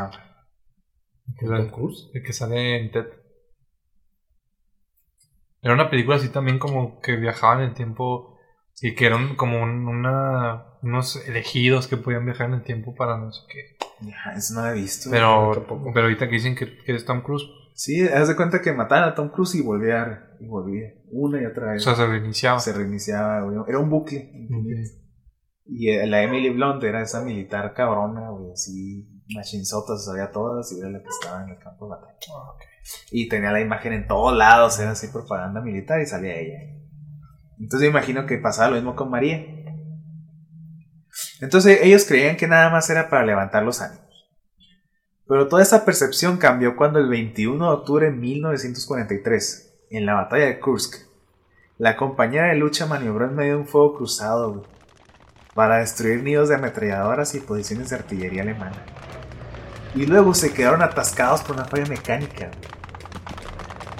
Tom 1.41 1.51
la- 1.51 1.71
Cruise. 1.73 2.09
que 2.25 2.33
sale 2.33 2.77
en 2.81 2.93
TED. 2.93 3.07
Era 5.63 5.75
una 5.75 5.91
película 5.91 6.17
así 6.19 6.29
también 6.29 6.59
como 6.59 7.01
que 7.01 7.17
viajaban 7.17 7.63
en 7.63 7.71
el 7.71 7.75
tiempo 7.75 8.34
y 8.81 8.95
que 8.95 9.07
eran 9.07 9.37
como 9.37 9.63
un- 9.63 9.87
una, 9.89 10.65
unos 10.83 11.17
elegidos 11.29 11.87
que 11.89 11.97
podían 11.97 12.25
viajar 12.27 12.49
en 12.49 12.55
el 12.55 12.63
tiempo 12.63 12.95
para 12.95 13.17
no 13.19 13.33
sé 13.33 13.41
qué. 13.49 13.77
Ya, 14.01 14.33
eso 14.37 14.55
no 14.55 14.63
lo 14.63 14.71
he 14.71 14.75
visto. 14.75 15.11
Pero, 15.11 15.53
pero 15.93 16.07
ahorita 16.07 16.27
que 16.29 16.35
dicen 16.35 16.55
que, 16.55 16.77
que 16.85 16.95
es 16.95 17.05
Tom 17.05 17.23
Cruise, 17.23 17.45
Sí, 17.77 18.07
haz 18.07 18.29
de 18.29 18.37
cuenta 18.37 18.61
que 18.63 18.73
mataban 18.73 19.09
a 19.09 19.15
Tom 19.17 19.31
Cruise 19.31 19.57
y 19.57 19.61
volvía. 19.61 20.37
Y 20.39 20.47
volvía. 20.47 20.95
Una 21.11 21.43
y 21.43 21.45
otra 21.45 21.67
o 21.67 21.71
vez. 21.73 21.83
sea, 21.83 21.97
se 21.97 22.07
reiniciaba. 22.07 22.61
se 22.61 22.73
reiniciaba, 22.73 23.41
güey. 23.41 23.59
Era 23.67 23.81
un 23.81 23.91
bucle. 23.91 24.31
Y 25.67 25.91
eh, 25.91 26.07
la 26.07 26.23
Emily 26.23 26.51
Blunt 26.51 26.85
era 26.85 27.03
esa 27.03 27.23
militar 27.25 27.73
cabrona, 27.75 28.31
güey, 28.31 28.53
así, 28.53 29.09
machinzotas, 29.35 30.05
sabía 30.05 30.31
todas, 30.31 30.71
y 30.73 30.79
era 30.79 30.91
la 30.91 31.01
que 31.03 31.09
estaba 31.09 31.43
en 31.43 31.49
el 31.51 31.59
campo 31.59 31.87
de 31.87 31.97
batalla. 31.97 32.15
Y 33.11 33.29
tenía 33.29 33.51
la 33.51 33.61
imagen 33.61 33.93
en 33.95 34.07
todos 34.07 34.37
lados, 34.37 34.79
era 34.79 34.91
así 34.91 35.09
propaganda 35.09 35.61
militar 35.61 36.01
y 36.01 36.07
salía 36.07 36.39
ella. 36.39 36.59
Entonces 37.59 37.81
me 37.81 37.99
imagino 37.99 38.27
que 38.27 38.39
pasaba 38.39 38.71
lo 38.71 38.77
mismo 38.77 38.97
con 38.97 39.11
María. 39.11 39.45
Entonces 41.41 41.81
ellos 41.83 42.05
creían 42.05 42.37
que 42.37 42.49
nada 42.49 42.71
más 42.71 42.89
era 42.91 43.09
para 43.09 43.25
levantar 43.25 43.63
los 43.63 43.81
ánimos. 43.81 44.05
Pero 45.27 45.49
toda 45.49 45.63
esa 45.63 45.85
percepción 45.85 46.37
cambió 46.37 46.77
cuando 46.77 46.99
el 46.99 47.09
21 47.09 47.65
de 47.65 47.73
octubre 47.73 48.07
de 48.07 48.13
1943, 48.13 49.75
en 49.91 50.07
la 50.07 50.15
batalla 50.15 50.47
de 50.47 50.61
Kursk, 50.61 50.97
la 51.79 51.97
compañía 51.97 52.45
de 52.45 52.57
lucha 52.57 52.87
maniobró 52.87 53.27
en 53.27 53.35
medio 53.35 53.55
de 53.55 53.61
un 53.61 53.67
fuego 53.67 53.97
cruzado 53.97 54.65
para 55.55 55.79
destruir 55.79 56.23
nidos 56.23 56.49
de 56.49 56.57
ametralladoras 56.57 57.35
y 57.35 57.41
posiciones 57.41 57.91
de 57.91 57.97
artillería 57.97 58.43
alemana. 58.43 58.85
Y 59.95 60.07
luego 60.07 60.35
se 60.35 60.53
quedaron 60.53 60.83
atascados 60.83 61.43
por 61.43 61.57
una 61.57 61.65
falla 61.65 61.87
mecánica. 61.87 62.51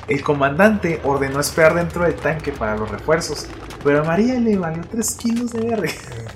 El 0.07 0.23
comandante 0.23 1.01
ordenó 1.05 1.41
esperar 1.41 1.75
dentro 1.75 2.05
del 2.05 2.15
tanque 2.15 2.53
para 2.53 2.77
los 2.77 2.91
refuerzos, 2.91 3.47
pero 3.83 4.01
a 4.03 4.05
María 4.05 4.35
le 4.35 4.57
valió 4.57 4.83
3 4.91 5.15
kilos 5.15 5.51
de 5.53 5.61
verga. 5.67 5.91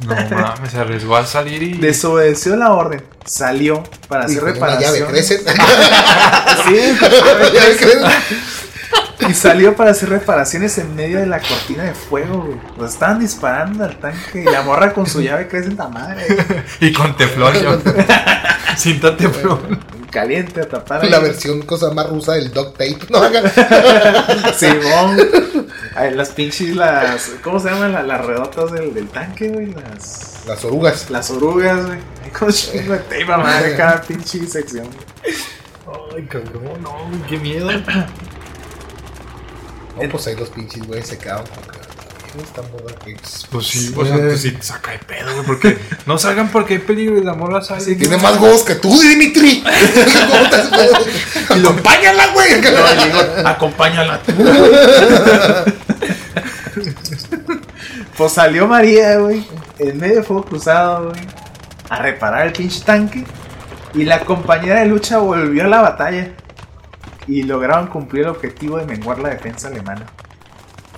No 0.07 0.15
mames, 0.15 0.71
se 0.71 0.79
arriesgó 0.79 1.17
a 1.17 1.27
salir 1.27 1.63
y. 1.63 1.73
Desobedeció 1.75 2.57
la 2.57 2.73
orden, 2.73 3.03
salió 3.25 3.83
para 4.09 4.25
hacer 4.25 4.43
una 4.43 4.53
llave 4.55 5.01
reparaciones. 5.01 5.09
crece. 5.11 5.45
Sí, 6.69 6.99
llave 7.01 7.51
crece. 7.51 7.99
y 9.29 9.35
salió 9.35 9.77
para 9.77 9.91
hacer 9.91 10.09
reparaciones 10.09 10.79
en 10.79 10.95
medio 10.97 11.19
de 11.19 11.27
la 11.27 11.41
cortina 11.41 11.83
de 11.85 11.95
fuego, 11.95 12.43
güey. 12.45 12.59
Pues 12.77 12.93
estaban 12.95 13.19
disparando 13.21 13.85
al 13.85 13.99
tanque 13.99 14.43
y 14.43 14.45
la 14.45 14.63
morra 14.63 14.93
con 14.95 15.07
su 15.07 15.21
llave 15.21 15.47
crece 15.49 15.69
en 15.69 15.77
la 15.77 15.89
madre. 15.89 16.25
Y 16.81 16.93
con 16.93 17.17
teflón, 17.17 17.55
yo. 17.55 17.79
Cinta 18.77 19.17
teflón. 19.17 19.79
Caliente 20.11 20.61
a 20.63 20.69
tapar. 20.69 21.05
La 21.07 21.19
ahí. 21.19 21.23
versión 21.25 21.63
cosa 21.63 21.91
más 21.91 22.09
rusa 22.09 22.33
del 22.35 22.51
duct 22.53 22.73
tape. 22.79 22.99
No 23.11 23.19
hagan. 23.19 23.45
Simón. 24.59 25.19
Ay, 25.95 26.15
las 26.15 26.31
pinches, 26.31 26.75
las. 26.77 27.31
¿Cómo 27.43 27.61
se 27.61 27.69
llaman? 27.71 27.93
La- 27.93 28.03
Las, 28.03 28.25
redotas 28.25 28.73
del, 28.73 28.95
del 28.95 29.09
tanque, 29.09 29.49
güey. 29.49 29.67
Las. 29.73 30.45
Las 30.47 30.65
orugas. 30.65 31.11
Las 31.11 31.31
orugas, 31.31 31.87
güey. 31.87 31.99
Hay 32.25 32.31
con 32.31 32.51
chingo 32.53 32.93
de 32.95 32.99
tape, 33.01 33.25
madre, 33.27 33.77
cada 33.77 34.01
pinche 34.01 34.47
sección. 34.47 34.89
Ay, 36.15 36.25
cabrón, 36.25 36.83
no, 36.83 36.91
güey, 37.09 37.23
qué 37.29 37.37
miedo. 37.39 37.69
No, 40.01 40.09
pues 40.09 40.29
ahí 40.29 40.37
los 40.37 40.49
pinches, 40.51 40.87
güey, 40.87 41.03
se 41.03 41.19
que- 43.05 43.17
Pues 43.51 43.67
sí, 43.67 43.95
o 43.97 44.05
sea, 44.05 44.17
pues 44.17 44.41
sí, 44.43 44.53
te 44.53 44.63
saca 44.63 44.93
de 44.93 44.99
pedo, 44.99 45.33
güey. 45.35 45.47
Porque 45.47 45.79
no 46.07 46.19
salgan 46.19 46.51
porque 46.51 46.75
hay 46.75 46.79
peligro 46.81 47.19
y 47.19 47.25
la 47.25 47.35
morra 47.35 47.61
sale. 47.63 47.81
Sí, 47.81 47.97
Tiene 47.97 48.17
más 48.19 48.39
huevos 48.41 48.63
que 48.63 48.75
tú, 48.77 48.99
Dimitri. 49.01 49.63
¿Cómo 49.63 50.51
te 50.51 51.69
Acompáñala, 51.69 52.27
güey. 52.33 52.49
No, 52.61 52.95
le 52.95 53.05
digo, 53.07 53.21
acompáñala 53.49 54.21
tú. 54.23 54.33
pues 58.17 58.33
salió 58.33 58.67
María, 58.67 59.17
güey, 59.19 59.45
en 59.79 59.99
medio 59.99 60.17
de 60.17 60.23
fuego 60.23 60.45
cruzado, 60.45 61.11
güey, 61.11 61.21
a 61.89 61.99
reparar 62.03 62.47
el 62.47 62.53
pinche 62.53 62.81
tanque. 62.85 63.25
Y 63.95 64.05
la 64.05 64.21
compañera 64.21 64.81
de 64.81 64.87
lucha 64.87 65.19
volvió 65.19 65.65
a 65.65 65.69
la 65.69 65.81
batalla. 65.81 66.29
Y 67.27 67.43
lograron 67.43 67.89
cumplir 67.89 68.25
el 68.25 68.31
objetivo 68.31 68.79
de 68.79 68.87
menguar 68.87 69.19
la 69.19 69.29
defensa 69.31 69.69
alemana. 69.69 70.07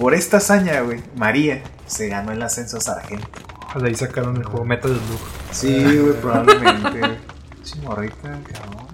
Por 0.01 0.15
esta 0.15 0.39
hazaña, 0.39 0.81
güey, 0.81 1.01
María 1.15 1.63
se 1.87 2.09
ganó 2.09 2.33
el 2.33 2.43
ascenso 2.43 2.79
a 2.79 2.81
sargento. 2.81 3.29
Ojalá 3.67 3.87
ahí 3.89 3.95
sacaron 3.95 4.37
el 4.39 4.45
juego 4.45 4.65
Metal 4.65 4.91
Slug. 4.91 5.21
Sí, 5.53 5.99
güey, 5.99 6.15
probablemente. 6.15 6.99
güey. 6.99 7.19
Pinche 7.55 7.77
morrita, 7.83 8.17
cabrón. 8.23 8.87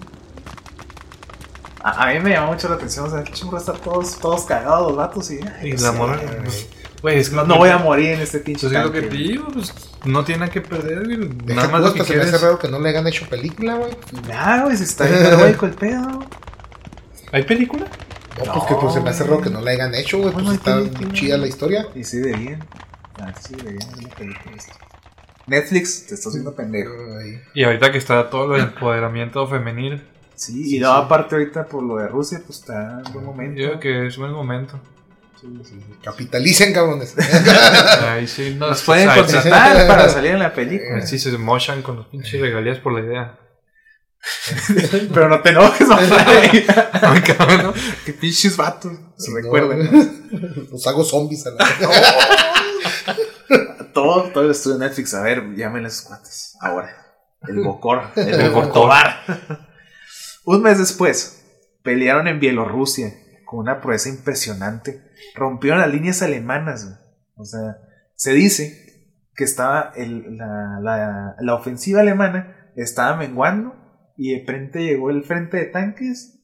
A, 1.81 2.03
a 2.09 2.13
mí 2.13 2.19
me 2.19 2.31
llamó 2.31 2.51
mucho 2.51 2.67
la 2.67 2.75
atención, 2.75 3.05
o 3.07 3.09
sea, 3.09 3.21
el 3.21 3.31
churro 3.31 3.57
está 3.57 3.71
todos, 3.73 4.19
todos 4.19 4.41
cagados 4.43 4.89
los 4.89 4.97
vatos 4.97 5.31
y... 5.31 5.35
Y 5.63 5.71
no 5.73 5.81
la 5.81 5.91
sé, 5.91 5.97
morra. 5.97 6.17
güey. 6.17 6.41
pues, 6.43 6.67
Güey, 7.01 7.19
es 7.19 7.29
que 7.29 7.35
No, 7.35 7.43
no 7.45 7.57
voy 7.57 7.69
a 7.69 7.77
morir 7.77 8.09
en 8.09 8.21
este 8.21 8.39
pinche 8.39 8.67
Pues 8.67 8.77
es 8.77 8.85
lo 8.85 8.91
que 8.91 9.03
te 9.03 9.15
digo, 9.15 9.47
pues 9.53 9.73
no 10.03 10.25
tiene 10.25 10.39
nada 10.41 10.51
que 10.51 10.61
perder, 10.61 11.05
güey. 11.05 11.29
Nada 11.55 11.69
más 11.69 11.81
lo 11.81 11.93
que 11.93 12.03
se 12.03 12.15
me 12.15 12.21
hace 12.21 12.31
quieres. 12.31 12.41
raro 12.41 12.59
que 12.59 12.67
no 12.67 12.79
le 12.79 12.89
hayan 12.89 13.07
hecho 13.07 13.25
película, 13.29 13.75
güey. 13.75 13.95
Ya, 14.27 14.63
güey, 14.63 14.75
se 14.75 14.83
está 14.83 15.05
bien 15.05 15.23
el 15.61 15.73
pedo. 15.75 16.19
¿Hay 17.31 17.43
película? 17.43 17.85
No, 18.45 18.53
pues 18.53 18.65
que 18.65 18.75
pues 18.75 18.93
se 18.93 19.01
me 19.01 19.09
hace 19.09 19.23
raro 19.23 19.41
que 19.41 19.49
no 19.49 19.61
la 19.61 19.71
hayan 19.71 19.93
hecho, 19.95 20.19
güey. 20.19 20.31
Pues 20.33 20.47
está 20.49 20.75
tiene- 20.81 20.97
tiene- 20.97 21.13
chida 21.13 21.37
la 21.37 21.47
historia. 21.47 21.87
Y 21.95 22.03
sí 22.03 22.17
deberían. 22.19 22.63
Ah, 23.19 23.33
sí 23.39 23.55
deberían 23.55 23.89
ver 23.95 24.03
la 24.03 24.09
película 24.15 24.55
esta. 24.55 24.73
Netflix, 25.47 26.05
te 26.07 26.13
estás 26.15 26.27
haciendo 26.27 26.53
pendejo. 26.55 26.91
Y 27.53 27.63
ahorita 27.63 27.91
que 27.91 27.97
está 27.97 28.29
todo 28.29 28.55
el 28.55 28.61
empoderamiento 28.63 29.47
femenil, 29.47 30.03
Sí, 30.35 30.75
y 30.75 30.79
luego 30.79 30.93
aparte 30.93 31.33
ahorita 31.35 31.65
por 31.65 31.81
lo 31.81 31.95
de 31.97 32.07
Rusia, 32.07 32.41
pues 32.45 32.59
está 32.59 33.01
en 33.03 33.11
buen 33.13 33.25
momento. 33.25 33.59
yo 33.59 33.67
creo 33.69 33.79
que 33.79 34.07
es 34.07 34.17
buen 34.17 34.31
momento. 34.33 34.79
Sí, 35.41 35.47
sí, 35.63 35.79
sí. 35.79 35.95
Capitalicen, 36.03 36.73
cabrones. 36.73 37.15
Ahí 38.07 38.27
sí 38.27 38.53
nos, 38.55 38.69
Nos 38.69 38.83
pueden 38.83 39.09
contratar 39.09 39.87
para 39.87 40.09
salir 40.09 40.31
en 40.31 40.39
la 40.39 40.53
película. 40.53 41.01
sí 41.05 41.17
se 41.17 41.35
mochan 41.39 41.81
con 41.81 41.95
los 41.95 42.05
pinches 42.07 42.39
regalías 42.39 42.77
por 42.79 42.93
la 42.93 42.99
idea. 42.99 43.37
Pero 45.13 45.29
no 45.29 45.41
te 45.41 45.49
enojes, 45.49 45.87
cabrón, 47.37 47.63
¿no? 47.63 47.73
Qué 48.05 48.13
pinches 48.13 48.55
vatos. 48.57 48.91
Se 49.17 49.31
No, 49.31 49.37
recuerden. 49.37 50.67
Los 50.71 50.85
hago 50.87 51.03
zombies 51.03 51.45
a 51.47 51.51
la 51.51 51.65
Todo, 53.93 54.23
todo 54.31 54.43
el 54.45 54.51
estudio 54.51 54.77
de 54.77 54.85
Netflix. 54.87 55.13
A 55.13 55.21
ver, 55.21 55.55
llámenle 55.55 55.89
a 55.89 56.07
cuates. 56.07 56.55
Ahora. 56.61 56.89
El 57.47 57.59
Bocor. 57.63 58.03
El. 58.15 58.49
Bocobar. 58.51 59.21
Un 60.45 60.61
mes 60.61 60.77
después, 60.77 61.43
pelearon 61.83 62.27
en 62.27 62.39
Bielorrusia 62.39 63.13
con 63.45 63.59
una 63.59 63.79
proeza 63.81 64.09
impresionante. 64.09 65.03
Rompieron 65.35 65.79
las 65.79 65.89
líneas 65.91 66.21
alemanas. 66.21 66.85
güey. 66.85 66.95
O 67.35 67.45
sea, 67.45 67.77
se 68.15 68.33
dice 68.33 68.83
que 69.35 69.43
estaba 69.43 69.91
el- 69.95 70.37
la, 70.37 70.79
la- 70.81 71.35
la 71.39 71.53
ofensiva 71.55 72.01
alemana 72.01 72.71
estaba 72.75 73.15
menguando 73.17 73.75
y 74.17 74.33
de 74.33 74.45
frente 74.45 74.83
llegó 74.83 75.09
el 75.11 75.23
frente 75.23 75.57
de 75.57 75.65
tanques, 75.65 76.39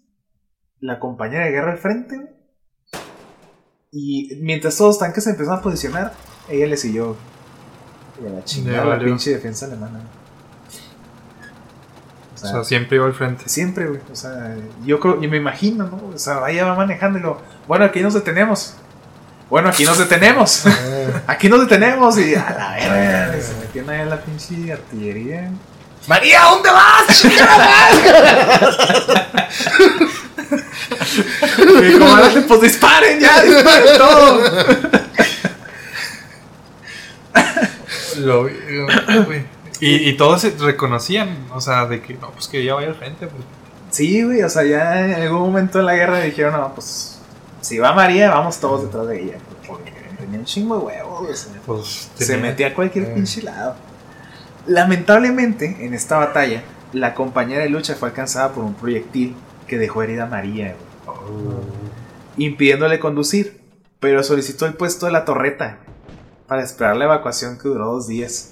la 0.79 0.99
compañera 0.99 1.45
de 1.45 1.51
guerra 1.51 1.71
al 1.73 1.77
frente. 1.79 2.15
güey. 2.17 2.29
Y 3.91 4.39
mientras 4.41 4.77
todos 4.77 4.95
los 4.95 4.99
tanques 4.99 5.23
se 5.23 5.31
empezaron 5.31 5.59
a 5.59 5.61
posicionar, 5.61 6.13
ella 6.49 6.67
le 6.67 6.77
siguió. 6.77 7.15
Y 8.23 8.27
a 8.27 8.29
la 8.31 8.43
chingada 8.43 8.85
la 8.85 8.99
pinche 8.99 9.31
defensa 9.31 9.65
alemana. 9.65 9.99
O 12.31 12.45
O 12.45 12.47
sea, 12.47 12.63
siempre 12.63 12.97
iba 12.97 13.05
al 13.05 13.13
frente. 13.13 13.47
Siempre, 13.47 13.87
güey. 13.87 14.01
O 14.11 14.15
sea, 14.15 14.55
yo 14.85 14.99
creo, 14.99 15.23
y 15.23 15.27
me 15.27 15.37
imagino, 15.37 15.87
¿no? 15.87 16.11
O 16.13 16.17
sea, 16.17 16.49
ella 16.49 16.65
va 16.65 16.75
manejando 16.75 17.19
y 17.19 17.21
lo. 17.21 17.41
Bueno, 17.67 17.85
aquí 17.85 18.01
nos 18.01 18.13
detenemos. 18.13 18.75
Bueno, 19.49 19.69
aquí 19.69 19.83
nos 19.85 19.99
detenemos. 19.99 20.65
Aquí 21.27 21.47
nos 21.47 21.61
detenemos. 21.61 22.17
Y 22.17 22.33
a 22.33 22.49
la 22.49 22.71
verga. 22.75 23.39
Se 23.41 23.53
metieron 23.59 23.89
ahí 23.91 24.01
en 24.01 24.09
la 24.09 24.21
pinche 24.21 24.73
artillería. 24.73 25.51
María, 26.07 26.41
¿dónde 26.43 26.69
vas? 26.69 27.21
¡Chingada! 27.21 27.69
Y 31.83 31.93
como 31.97 32.05
ahora, 32.15 32.29
pues 32.47 32.61
disparen 32.61 33.19
ya, 33.19 33.41
disparen 33.41 33.97
todo. 33.97 34.41
Lo 38.19 38.43
vi, 38.45 38.53
güey. 39.25 39.45
y, 39.79 40.09
y 40.09 40.17
todos 40.17 40.41
se 40.41 40.51
reconocían, 40.51 41.47
o 41.53 41.61
sea, 41.61 41.85
de 41.85 42.01
que 42.01 42.13
no, 42.15 42.31
pues 42.31 42.47
que 42.47 42.59
ella 42.61 42.75
vaya 42.75 42.87
al 42.89 42.95
frente. 42.95 43.27
Pues. 43.27 43.43
Sí, 43.91 44.23
güey, 44.23 44.41
o 44.43 44.49
sea, 44.49 44.63
ya 44.63 45.01
en 45.05 45.13
algún 45.23 45.39
momento 45.41 45.77
de 45.79 45.83
la 45.83 45.95
guerra 45.95 46.19
dijeron, 46.21 46.53
no, 46.53 46.73
pues, 46.73 47.19
si 47.61 47.77
va 47.79 47.93
María, 47.93 48.29
vamos 48.31 48.59
todos 48.59 48.83
detrás 48.83 49.07
de 49.07 49.21
ella. 49.23 49.37
Porque 49.67 49.91
tenía 50.19 50.39
un 50.39 50.45
chingo 50.45 50.77
de 50.77 50.83
huevos, 50.85 51.19
güey, 51.21 51.33
o 51.33 51.35
sea, 51.35 51.51
Pues, 51.65 52.09
se 52.15 52.37
metía 52.37 52.67
a 52.67 52.73
cualquier 52.73 53.05
Eh. 53.05 53.11
pinche 53.15 53.41
lado. 53.43 53.75
Lamentablemente, 54.65 55.85
en 55.85 55.93
esta 55.93 56.17
batalla, 56.17 56.63
la 56.93 57.13
compañera 57.13 57.63
de 57.63 57.69
lucha 57.69 57.95
fue 57.95 58.09
alcanzada 58.09 58.53
por 58.53 58.63
un 58.63 58.75
proyectil 58.75 59.35
que 59.67 59.77
dejó 59.77 60.03
herida 60.03 60.23
a 60.23 60.27
María, 60.27 60.75
güey, 61.05 61.57
impidiéndole 62.37 62.99
conducir, 62.99 63.61
pero 63.99 64.23
solicitó 64.23 64.65
el 64.65 64.75
puesto 64.75 65.05
de 65.05 65.11
la 65.11 65.25
torreta 65.25 65.79
para 66.47 66.63
esperar 66.63 66.95
la 66.95 67.05
evacuación 67.05 67.57
que 67.57 67.67
duró 67.67 67.87
dos 67.87 68.07
días. 68.07 68.49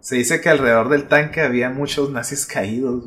Se 0.00 0.16
dice 0.16 0.40
que 0.40 0.50
alrededor 0.50 0.88
del 0.88 1.08
tanque 1.08 1.40
había 1.40 1.70
muchos 1.70 2.10
nazis 2.10 2.46
caídos. 2.46 3.04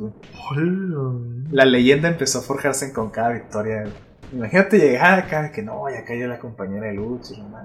La 1.51 1.65
leyenda 1.65 2.07
empezó 2.07 2.39
a 2.39 2.41
forjarse 2.41 2.91
con 2.91 3.10
cada 3.12 3.29
victoria. 3.29 3.86
Imagínate 4.33 4.79
llegar 4.79 5.19
acá, 5.19 5.51
que 5.51 5.62
no, 5.62 5.89
ya 5.89 6.03
cayó 6.03 6.27
la 6.27 6.39
compañera 6.39 6.88
de 6.88 6.93
lucha, 6.93 7.33
y 7.36 7.41
no. 7.41 7.57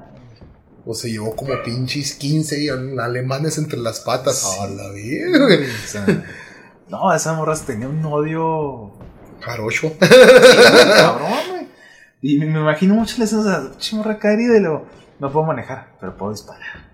O 0.84 0.94
se 0.94 1.10
llevó 1.10 1.36
como 1.36 1.54
pinches 1.62 2.14
15 2.14 2.60
y 2.62 2.68
alemanes 2.68 3.58
entre 3.58 3.78
las 3.78 4.00
patas. 4.00 4.38
Sí. 4.38 4.60
A 4.60 4.66
la. 4.66 4.90
O 4.90 5.86
sea, 5.86 6.24
no, 6.88 7.14
esa 7.14 7.34
morra 7.34 7.54
tenía 7.56 7.88
un 7.88 8.04
odio 8.04 8.92
Jarocho. 9.40 9.92
cabrón, 9.98 11.30
güey. 11.50 11.68
Y 12.20 12.38
me 12.38 12.46
imagino 12.46 12.94
mucho 12.94 13.16
la 13.18 13.24
escena, 13.24 13.42
o 13.42 13.80
sea, 13.80 13.96
morra 13.96 14.18
caer 14.18 14.40
y 14.40 14.46
de 14.46 14.60
lo. 14.60 14.86
No 15.18 15.30
puedo 15.30 15.46
manejar, 15.46 15.96
pero 16.00 16.16
puedo 16.16 16.32
disparar. 16.32 16.91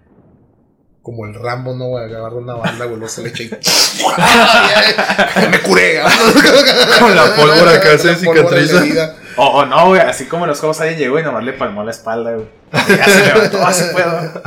Como 1.08 1.24
el 1.24 1.32
Rambo, 1.32 1.74
no, 1.74 1.86
güey. 1.86 2.04
Agarra 2.04 2.34
una 2.34 2.54
bala, 2.56 2.84
güey. 2.84 3.08
Se 3.08 3.22
le 3.22 3.30
echa 3.30 3.42
y. 3.44 3.48
¡Ya 3.48 5.48
me 5.50 5.58
curé! 5.62 6.02
Con 7.00 7.16
la 7.16 7.34
pólvora 7.34 7.80
que 7.80 7.88
hace 7.88 8.14
cicatriza. 8.14 9.16
O, 9.38 9.60
o 9.60 9.64
no, 9.64 9.86
güey, 9.86 10.02
así 10.02 10.26
como 10.26 10.44
en 10.44 10.50
los 10.50 10.60
juegos 10.60 10.82
alguien 10.82 10.98
llegó 10.98 11.18
y 11.18 11.22
nomás 11.22 11.44
le 11.44 11.54
palmó 11.54 11.82
la 11.82 11.92
espalda, 11.92 12.34
güey. 12.34 12.46
Ya 12.94 13.04
se 13.06 13.24
levantó, 13.24 13.56
así 13.66 13.84
puedo. 13.90 14.42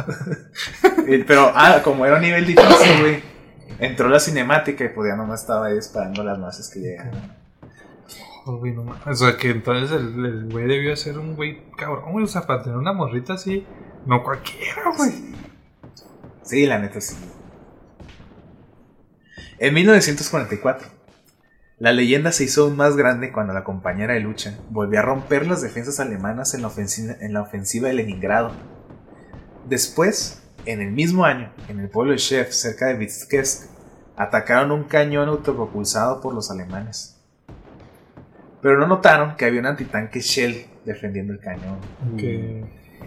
Y- 1.08 1.24
Pero, 1.24 1.52
ah, 1.56 1.80
como 1.84 2.06
era 2.06 2.17
un 2.17 2.21
nivel 2.21 2.45
difícil, 2.45 3.00
güey. 3.00 3.24
Entró 3.80 4.08
la 4.08 4.19
cinemática 4.19 4.84
y 4.84 4.89
pues 4.89 5.10
ya 5.10 5.15
nomás 5.15 5.41
estaba 5.41 5.65
ahí 5.65 5.74
disparando 5.74 6.24
las 6.24 6.38
masas 6.38 6.69
que 6.69 6.80
llegaban. 6.82 7.38
Oh, 8.45 8.58
güey, 8.58 8.74
no. 8.74 8.86
O 9.04 9.15
sea, 9.15 9.36
que 9.36 9.50
entonces 9.50 9.89
el 10.00 10.24
el 10.24 10.50
güey 10.52 10.67
debió 10.67 10.95
ser 10.95 11.17
un 11.17 11.36
güey 11.36 11.63
cabrón, 11.76 12.12
güey. 12.12 12.26
O 12.26 12.28
sea, 12.28 12.43
para 12.43 12.62
tener 12.62 12.78
una 12.78 12.93
morrita 12.93 13.34
así, 13.34 13.65
no 14.06 14.21
cualquiera, 14.21 14.84
güey. 14.95 15.32
Sí, 16.52 16.66
la 16.66 16.80
neta 16.80 17.00
sí. 17.00 17.16
En 19.58 19.74
1944, 19.74 20.86
la 21.80 21.94
leyenda 21.94 22.34
se 22.34 22.44
hizo 22.44 22.66
aún 22.66 22.76
más 22.76 22.98
grande 22.98 23.32
cuando 23.32 23.54
la 23.54 23.64
compañera 23.64 24.16
de 24.16 24.20
lucha 24.20 24.60
volvió 24.70 25.00
a 25.00 25.02
romper 25.02 25.48
las 25.48 25.62
defensas 25.62 26.02
alemanas 26.02 26.54
en 26.54 26.64
la 26.64 26.68
ofensiva, 26.68 27.16
en 27.22 27.32
la 27.32 27.42
ofensiva 27.42 27.88
de 27.88 27.94
Leningrado. 27.94 28.52
Después, 29.70 30.44
en 30.66 30.82
el 30.82 30.92
mismo 30.92 31.24
año, 31.24 31.54
en 31.70 31.80
el 31.80 31.88
pueblo 31.88 32.12
de 32.12 32.18
Shev, 32.18 32.52
cerca 32.52 32.88
de 32.88 32.96
Vitebsk, 32.96 33.70
atacaron 34.18 34.72
un 34.72 34.84
cañón 34.84 35.30
autopropulsado 35.30 36.20
por 36.20 36.34
los 36.34 36.52
alemanes. 36.52 37.18
Pero 38.62 38.78
no 38.78 38.88
notaron 38.88 39.38
que 39.38 39.46
había 39.46 39.62
un 39.62 39.68
antitanque 39.68 40.20
Shell 40.20 40.66
defendiendo 40.84 41.32
el 41.32 41.40
cañón 41.40 41.80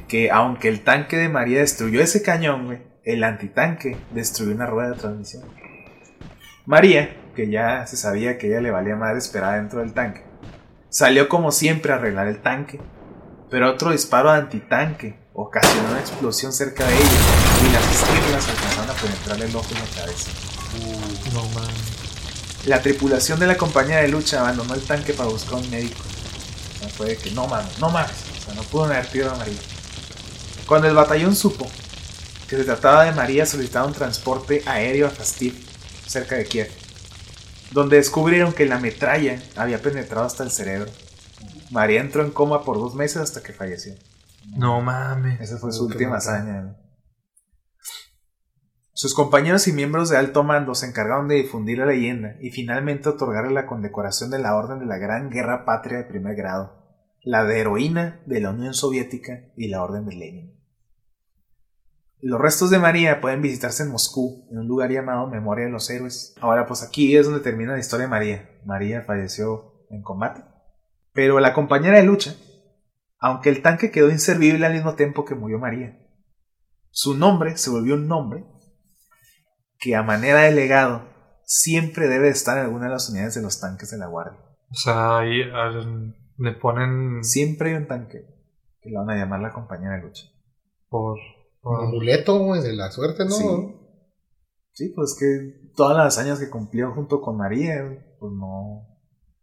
que 0.08 0.30
aunque 0.30 0.68
el 0.70 0.80
tanque 0.80 1.18
de 1.18 1.28
María 1.28 1.58
destruyó 1.58 2.00
ese 2.00 2.22
cañón, 2.22 2.64
güey, 2.64 2.93
el 3.04 3.22
antitanque 3.22 3.98
destruyó 4.12 4.54
una 4.54 4.66
rueda 4.66 4.90
de 4.90 4.96
transmisión. 4.96 5.44
María, 6.66 7.16
que 7.36 7.50
ya 7.50 7.86
se 7.86 7.96
sabía 7.96 8.38
que 8.38 8.48
ella 8.48 8.60
le 8.60 8.70
valía 8.70 8.96
madre 8.96 9.18
esperar 9.18 9.56
dentro 9.56 9.80
del 9.80 9.92
tanque, 9.92 10.24
salió 10.88 11.28
como 11.28 11.52
siempre 11.52 11.92
a 11.92 11.96
arreglar 11.96 12.28
el 12.28 12.40
tanque, 12.40 12.80
pero 13.50 13.70
otro 13.70 13.90
disparo 13.90 14.32
de 14.32 14.38
antitanque 14.38 15.18
ocasionó 15.34 15.90
una 15.90 16.00
explosión 16.00 16.52
cerca 16.52 16.86
de 16.86 16.94
ella 16.94 17.10
y 17.68 17.72
las 17.72 17.92
esquirlas 17.92 18.48
alcanzaron 18.48 18.90
a 18.90 18.94
penetrarle 18.94 19.44
el 19.46 19.56
ojo 19.56 19.68
en 19.70 19.80
la 19.80 20.02
cabeza. 20.02 20.30
No 21.34 21.42
mames. 21.48 22.66
La 22.66 22.80
tripulación 22.80 23.38
de 23.38 23.46
la 23.46 23.56
compañía 23.58 23.98
de 23.98 24.08
lucha 24.08 24.40
abandonó 24.40 24.74
el 24.74 24.82
tanque 24.82 25.12
para 25.12 25.28
buscar 25.28 25.54
un 25.60 25.70
médico. 25.70 26.02
O 26.02 26.78
sea, 26.78 26.88
fue 26.88 27.08
de 27.08 27.16
que 27.18 27.30
no 27.32 27.46
mames, 27.46 27.78
no 27.78 27.90
mames. 27.90 28.24
O 28.38 28.44
sea, 28.44 28.54
no 28.54 28.62
pudo 28.62 28.84
haber 28.84 29.06
tirado 29.06 29.34
a 29.34 29.38
María. 29.38 29.58
Cuando 30.66 30.88
el 30.88 30.94
batallón 30.94 31.36
supo 31.36 31.68
que 32.54 32.62
se 32.62 32.66
trataba 32.66 33.04
de 33.04 33.12
María, 33.12 33.46
solicitaron 33.46 33.88
un 33.88 33.94
transporte 33.94 34.62
aéreo 34.66 35.06
a 35.06 35.10
Fastiv, 35.10 35.54
cerca 36.06 36.36
de 36.36 36.44
Kiev, 36.44 36.68
donde 37.72 37.96
descubrieron 37.96 38.52
que 38.52 38.66
la 38.66 38.78
metralla 38.78 39.42
había 39.56 39.82
penetrado 39.82 40.26
hasta 40.26 40.44
el 40.44 40.50
cerebro. 40.50 40.90
María 41.70 42.00
entró 42.00 42.24
en 42.24 42.30
coma 42.30 42.62
por 42.62 42.76
dos 42.76 42.94
meses 42.94 43.16
hasta 43.18 43.42
que 43.42 43.52
falleció. 43.52 43.94
No 44.56 44.80
mames. 44.80 45.40
Esa 45.40 45.58
fue 45.58 45.72
su 45.72 45.86
última 45.86 46.18
hazaña. 46.18 46.60
¿no? 46.62 46.76
Sus 48.92 49.12
compañeros 49.14 49.66
y 49.66 49.72
miembros 49.72 50.08
de 50.08 50.16
alto 50.16 50.44
mando 50.44 50.74
se 50.74 50.86
encargaron 50.86 51.26
de 51.26 51.34
difundir 51.34 51.78
la 51.78 51.86
leyenda 51.86 52.36
y 52.40 52.50
finalmente 52.50 53.08
otorgarle 53.08 53.52
la 53.52 53.66
condecoración 53.66 54.30
de 54.30 54.38
la 54.38 54.54
Orden 54.54 54.78
de 54.78 54.86
la 54.86 54.98
Gran 54.98 55.30
Guerra 55.30 55.64
Patria 55.64 55.98
de 55.98 56.04
primer 56.04 56.36
grado, 56.36 56.76
la 57.22 57.44
de 57.44 57.58
heroína 57.58 58.22
de 58.26 58.40
la 58.40 58.50
Unión 58.50 58.72
Soviética 58.72 59.50
y 59.56 59.68
la 59.68 59.82
Orden 59.82 60.06
de 60.06 60.14
Lenin. 60.14 60.63
Los 62.26 62.40
restos 62.40 62.70
de 62.70 62.78
María 62.78 63.20
pueden 63.20 63.42
visitarse 63.42 63.82
en 63.82 63.90
Moscú, 63.90 64.48
en 64.50 64.58
un 64.58 64.66
lugar 64.66 64.90
llamado 64.90 65.26
Memoria 65.28 65.66
de 65.66 65.70
los 65.72 65.90
Héroes. 65.90 66.34
Ahora, 66.40 66.64
pues 66.66 66.82
aquí 66.82 67.14
es 67.16 67.26
donde 67.26 67.40
termina 67.40 67.72
la 67.72 67.78
historia 67.78 68.06
de 68.06 68.10
María. 68.10 68.50
María 68.64 69.02
falleció 69.02 69.84
en 69.90 70.00
combate. 70.00 70.42
Pero 71.12 71.38
la 71.38 71.52
compañera 71.52 71.98
de 71.98 72.04
lucha, 72.04 72.34
aunque 73.18 73.50
el 73.50 73.60
tanque 73.60 73.90
quedó 73.90 74.10
inservible 74.10 74.64
al 74.64 74.72
mismo 74.72 74.94
tiempo 74.94 75.26
que 75.26 75.34
murió 75.34 75.58
María, 75.58 75.98
su 76.90 77.14
nombre 77.14 77.56
se 77.58 77.68
volvió 77.68 77.94
un 77.94 78.08
nombre 78.08 78.44
que 79.78 79.94
a 79.94 80.02
manera 80.02 80.40
de 80.40 80.52
legado 80.52 81.06
siempre 81.44 82.08
debe 82.08 82.28
estar 82.30 82.56
en 82.56 82.64
alguna 82.64 82.86
de 82.86 82.92
las 82.92 83.10
unidades 83.10 83.34
de 83.34 83.42
los 83.42 83.60
tanques 83.60 83.90
de 83.90 83.98
la 83.98 84.06
Guardia. 84.06 84.40
O 84.70 84.74
sea, 84.74 85.18
ahí 85.18 85.42
al- 85.52 86.16
le 86.38 86.52
ponen 86.52 87.22
Siempre 87.22 87.70
hay 87.70 87.76
un 87.76 87.86
tanque 87.86 88.24
que 88.80 88.88
le 88.88 88.96
van 88.96 89.10
a 89.10 89.16
llamar 89.16 89.40
la 89.40 89.52
compañera 89.52 89.96
de 89.96 90.02
lucha. 90.04 90.24
por. 90.88 91.18
Amuleto, 91.64 92.38
güey, 92.38 92.62
de 92.62 92.74
la 92.74 92.90
suerte, 92.90 93.24
¿no? 93.24 93.30
Sí. 93.30 93.44
Sí, 94.72 94.92
pues 94.94 95.16
que 95.18 95.70
todas 95.76 95.96
las 95.96 96.18
años 96.18 96.40
que 96.40 96.50
cumplió 96.50 96.92
junto 96.92 97.20
con 97.20 97.36
María, 97.36 97.76
pues 98.18 98.32
no. 98.32 98.88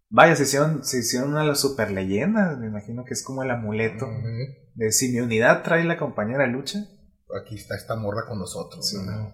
Vaya, 0.10 0.36
se 0.36 0.44
hicieron, 0.44 0.84
se 0.84 1.00
hicieron 1.00 1.30
una 1.30 1.42
de 1.42 1.48
las 1.48 1.62
super 1.62 1.90
leyendas. 1.90 2.60
Me 2.60 2.68
imagino 2.68 3.06
que 3.06 3.14
es 3.14 3.24
como 3.24 3.44
el 3.44 3.52
amuleto 3.52 4.08
de 4.76 4.92
si 4.92 5.10
mi 5.12 5.22
unidad 5.22 5.64
trae 5.64 5.86
la 5.86 5.98
compañera 5.98 6.44
de 6.44 6.50
lucha. 6.50 6.80
Aquí 7.42 7.56
está 7.56 7.76
esta 7.76 7.96
morra 7.96 8.26
con 8.28 8.40
nosotros. 8.40 8.94
No. 8.94 9.34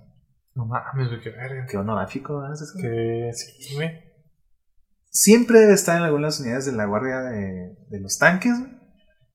No 0.54 0.66
mames, 0.66 1.10
qué 1.24 1.32
verga. 1.32 1.66
Qué 1.70 1.78
honoráfico, 1.78 2.40
¿verdad? 2.40 2.54
Es 2.62 2.72
que 2.72 2.82
Que 2.82 3.32
sí, 3.34 3.76
güey. 3.76 3.90
Siempre 5.10 5.60
debe 5.60 5.74
estar 5.74 5.98
en 5.98 6.04
algunas 6.04 6.40
unidades 6.40 6.66
de 6.66 6.74
la 6.74 6.86
guardia 6.86 7.22
de, 7.22 7.76
de 7.90 8.00
los 8.00 8.20
tanques. 8.20 8.54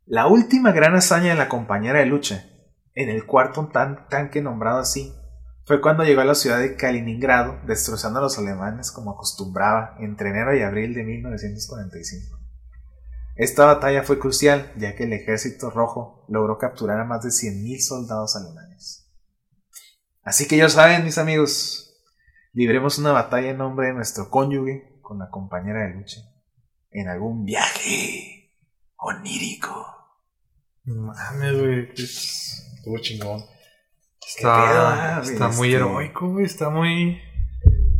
La 0.06 0.28
última 0.28 0.70
gran 0.70 0.94
hazaña 0.94 1.30
de 1.30 1.38
la 1.38 1.48
compañera 1.48 2.00
de 2.00 2.06
lucha, 2.06 2.44
en 2.94 3.08
el 3.08 3.26
cuarto 3.26 3.68
tan- 3.72 4.08
tanque 4.08 4.42
nombrado 4.42 4.78
así, 4.78 5.14
fue 5.64 5.80
cuando 5.80 6.02
llegó 6.04 6.20
a 6.22 6.24
la 6.24 6.34
ciudad 6.34 6.58
de 6.58 6.76
Kaliningrado, 6.76 7.58
destrozando 7.66 8.18
a 8.18 8.22
los 8.22 8.36
alemanes 8.38 8.90
como 8.90 9.12
acostumbraba 9.12 9.96
entre 10.00 10.30
enero 10.30 10.56
y 10.56 10.62
abril 10.62 10.92
de 10.94 11.04
1945. 11.04 12.38
Esta 13.36 13.64
batalla 13.64 14.02
fue 14.02 14.18
crucial, 14.18 14.72
ya 14.76 14.94
que 14.96 15.04
el 15.04 15.12
ejército 15.12 15.70
rojo 15.70 16.26
logró 16.28 16.58
capturar 16.58 17.00
a 17.00 17.04
más 17.04 17.22
de 17.22 17.30
100.000 17.30 17.78
soldados 17.80 18.36
alemanes. 18.36 19.08
Así 20.22 20.46
que 20.46 20.56
ya 20.56 20.68
saben, 20.68 21.04
mis 21.04 21.16
amigos, 21.18 21.94
libremos 22.52 22.98
una 22.98 23.12
batalla 23.12 23.50
en 23.50 23.58
nombre 23.58 23.86
de 23.86 23.94
nuestro 23.94 24.28
cónyuge 24.30 24.98
con 25.00 25.18
la 25.18 25.30
compañera 25.30 25.86
de 25.86 25.94
lucha 25.94 26.20
en 26.90 27.08
algún 27.08 27.44
viaje 27.44 28.50
onírico. 28.96 29.86
Mames, 30.84 31.58
güey. 31.58 31.88
Es- 32.82 32.86
Estuvo 32.86 32.98
chingón. 32.98 33.44
Está, 34.26 34.64
pedo, 34.64 34.86
ah, 34.86 35.20
está 35.24 35.48
muy 35.48 35.68
Este- 35.68 35.76
heroico, 35.78 36.30
güey. 36.32 36.44
Está 36.44 36.70
muy. 36.70 37.18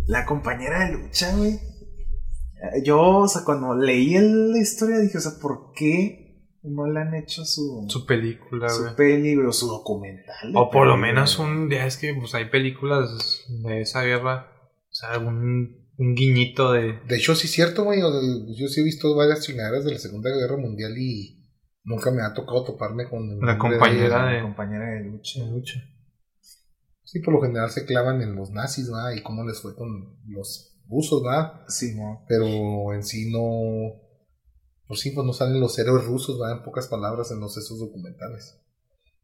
La 0.07 0.25
compañera 0.27 0.87
de 0.87 0.93
lucha, 0.95 1.35
güey. 1.37 1.53
Eh, 1.55 2.83
Yo, 2.85 3.01
o 3.01 3.29
sea, 3.29 3.43
cuando 3.45 3.75
leí 3.75 4.15
el- 4.17 4.53
la 4.53 4.59
historia 4.59 4.99
dije, 4.99 5.19
o 5.19 5.21
sea, 5.21 5.33
¿por 5.41 5.73
qué 5.75 6.47
no 6.63 6.87
le 6.87 7.01
han 7.01 7.15
hecho 7.15 7.45
su, 7.45 7.87
Su 7.89 8.07
película, 8.07 8.69
su 8.69 8.83
güey. 8.83 8.95
peli 8.97 9.37
o 9.37 9.53
su 9.53 9.67
documental? 9.67 10.53
O 10.55 10.71
por 10.71 10.87
lo 10.87 10.97
menos 10.97 11.39
un. 11.41 11.69
Ya 11.71 11.87
es 11.87 11.97
que 11.97 12.15
pues 12.15 12.35
hay 12.35 12.47
películas 12.51 13.09
de 13.49 13.81
esa 13.81 14.03
guerra. 14.03 14.47
O 14.91 14.95
sea, 14.95 15.19
un, 15.19 15.89
un 15.99 16.15
guiñito 16.15 16.73
de. 16.73 17.01
De 17.09 17.17
hecho, 17.17 17.35
sí 17.35 17.47
es 17.49 17.53
cierto, 17.53 17.83
güey. 17.85 18.01
Yo 18.01 18.69
sí 18.69 18.81
he 18.81 18.85
visto 18.85 19.15
varias 19.17 19.41
chingaderas 19.45 19.85
de 19.85 19.93
la 19.93 19.99
Segunda 19.99 20.31
Guerra 20.31 20.57
Mundial 20.57 20.97
y 20.97 21.42
nunca 21.85 22.11
me 22.11 22.23
ha 22.23 22.33
tocado 22.35 22.65
toparme 22.65 23.09
con 23.09 23.41
La 23.41 23.53
de 23.55 23.59
compañera 23.59 24.07
ella. 24.07 24.27
de- 24.27 24.37
La 24.37 24.43
compañera 24.43 24.87
de 24.91 25.05
lucha. 25.05 25.41
de 25.45 25.51
lucha. 25.51 25.81
Sí, 27.05 27.21
por 27.21 27.35
lo 27.35 27.43
general 27.43 27.71
se 27.71 27.85
clavan 27.85 28.23
en 28.23 28.35
los 28.35 28.51
nazis, 28.51 28.91
¿verdad? 28.91 29.13
Y 29.13 29.23
cómo 29.23 29.45
les 29.45 29.61
fue 29.61 29.75
con 29.77 30.17
los 30.27 30.79
rusos, 30.89 31.23
¿verdad? 31.23 31.61
Sí, 31.69 31.95
no. 31.95 32.25
Pero 32.29 32.93
en 32.95 33.03
sí 33.03 33.31
no. 33.31 34.01
Pues 34.87 35.01
sí, 35.01 35.11
pues 35.11 35.27
no 35.27 35.33
salen 35.33 35.61
los 35.61 35.79
héroes 35.79 36.05
rusos, 36.05 36.39
¿verdad? 36.39 36.59
En 36.59 36.65
pocas 36.65 36.87
palabras 36.89 37.31
en 37.31 37.41
los 37.41 37.57
esos 37.57 37.79
documentales. 37.79 38.59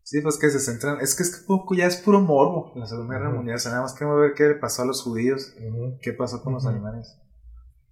Sí, 0.03 0.21
pues 0.23 0.38
que 0.38 0.49
se 0.51 0.61
centran. 0.61 1.01
Es 1.01 1.14
que 1.14 1.23
es 1.23 1.37
que 1.37 1.47
poco 1.47 1.75
ya 1.75 1.87
es 1.87 1.97
puro 1.97 2.21
morbo 2.21 2.73
la 2.77 2.87
Segunda 2.87 3.14
Guerra 3.14 3.29
Ujú. 3.29 3.37
Mundial. 3.38 3.57
O 3.57 3.59
sea, 3.61 3.71
nada 3.73 3.83
más 3.83 3.92
queremos 3.94 4.21
ver 4.21 4.33
qué 4.35 4.44
le 4.44 4.55
pasó 4.55 4.83
a 4.83 4.87
los 4.87 5.03
judíos, 5.03 5.55
qué 6.03 6.12
pasó 6.14 6.42
con 6.42 6.55
los 6.55 6.64
Ujú. 6.64 6.73
alemanes. 6.73 7.18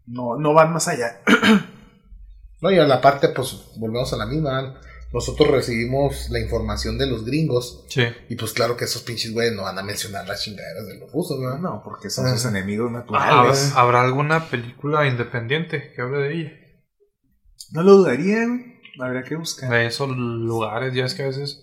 No, 0.06 0.36
no 0.38 0.54
van 0.54 0.72
más 0.72 0.88
allá. 0.88 1.20
No, 2.60 2.70
y 2.70 2.78
a 2.78 2.84
la 2.84 3.00
parte, 3.00 3.28
pues 3.30 3.56
volvemos 3.76 4.12
a 4.12 4.16
la 4.16 4.26
misma. 4.26 4.80
Nosotros 5.12 5.48
recibimos 5.48 6.28
la 6.30 6.40
información 6.40 6.98
de 6.98 7.06
los 7.06 7.24
gringos. 7.24 7.84
Sí. 7.88 8.02
Y 8.28 8.36
pues 8.36 8.52
claro 8.52 8.76
que 8.76 8.84
esos 8.84 9.02
pinches 9.02 9.32
güeyes 9.32 9.54
no 9.54 9.62
van 9.62 9.78
a 9.78 9.82
mencionar 9.82 10.26
las 10.26 10.42
chingaderas 10.42 10.86
de 10.86 10.98
los 10.98 11.12
rusos, 11.12 11.38
¿verdad? 11.40 11.58
No, 11.58 11.80
porque 11.84 12.10
son 12.10 12.26
Ajá. 12.26 12.36
sus 12.36 12.46
enemigos 12.46 12.88
¿Habrá, 12.90 13.00
naturales. 13.00 13.72
habrá 13.76 14.02
alguna 14.02 14.48
película 14.48 15.06
independiente 15.06 15.92
que 15.94 16.02
hable 16.02 16.18
de 16.18 16.34
ella? 16.34 16.52
No 17.72 17.82
lo 17.82 17.92
dudaría, 17.96 18.46
güey. 18.46 18.76
Habría 19.00 19.22
que 19.22 19.36
buscar. 19.36 19.70
De 19.70 19.86
esos 19.86 20.08
lugares, 20.16 20.94
ya 20.94 21.04
es 21.04 21.14
que 21.14 21.22
a 21.22 21.26
veces 21.26 21.62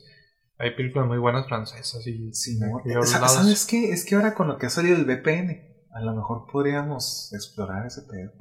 hay 0.60 0.76
películas 0.76 1.08
muy 1.08 1.18
buenas 1.18 1.48
francesas 1.48 2.06
y 2.08 2.32
Sí, 2.34 2.60
no. 2.60 3.06
¿Sabes 3.06 3.66
qué? 3.66 3.92
Es 3.92 4.06
que 4.06 4.16
ahora 4.16 4.36
con 4.36 4.48
lo 4.48 4.58
que 4.58 4.68
ha 4.68 4.70
salido 4.70 4.96
el 4.96 5.06
VPN, 5.06 5.88
a 5.94 6.02
lo 6.02 6.16
mejor 6.16 6.46
podríamos 6.52 7.32
explorar 7.34 7.86
ese 7.88 8.02
pedo. 8.04 8.32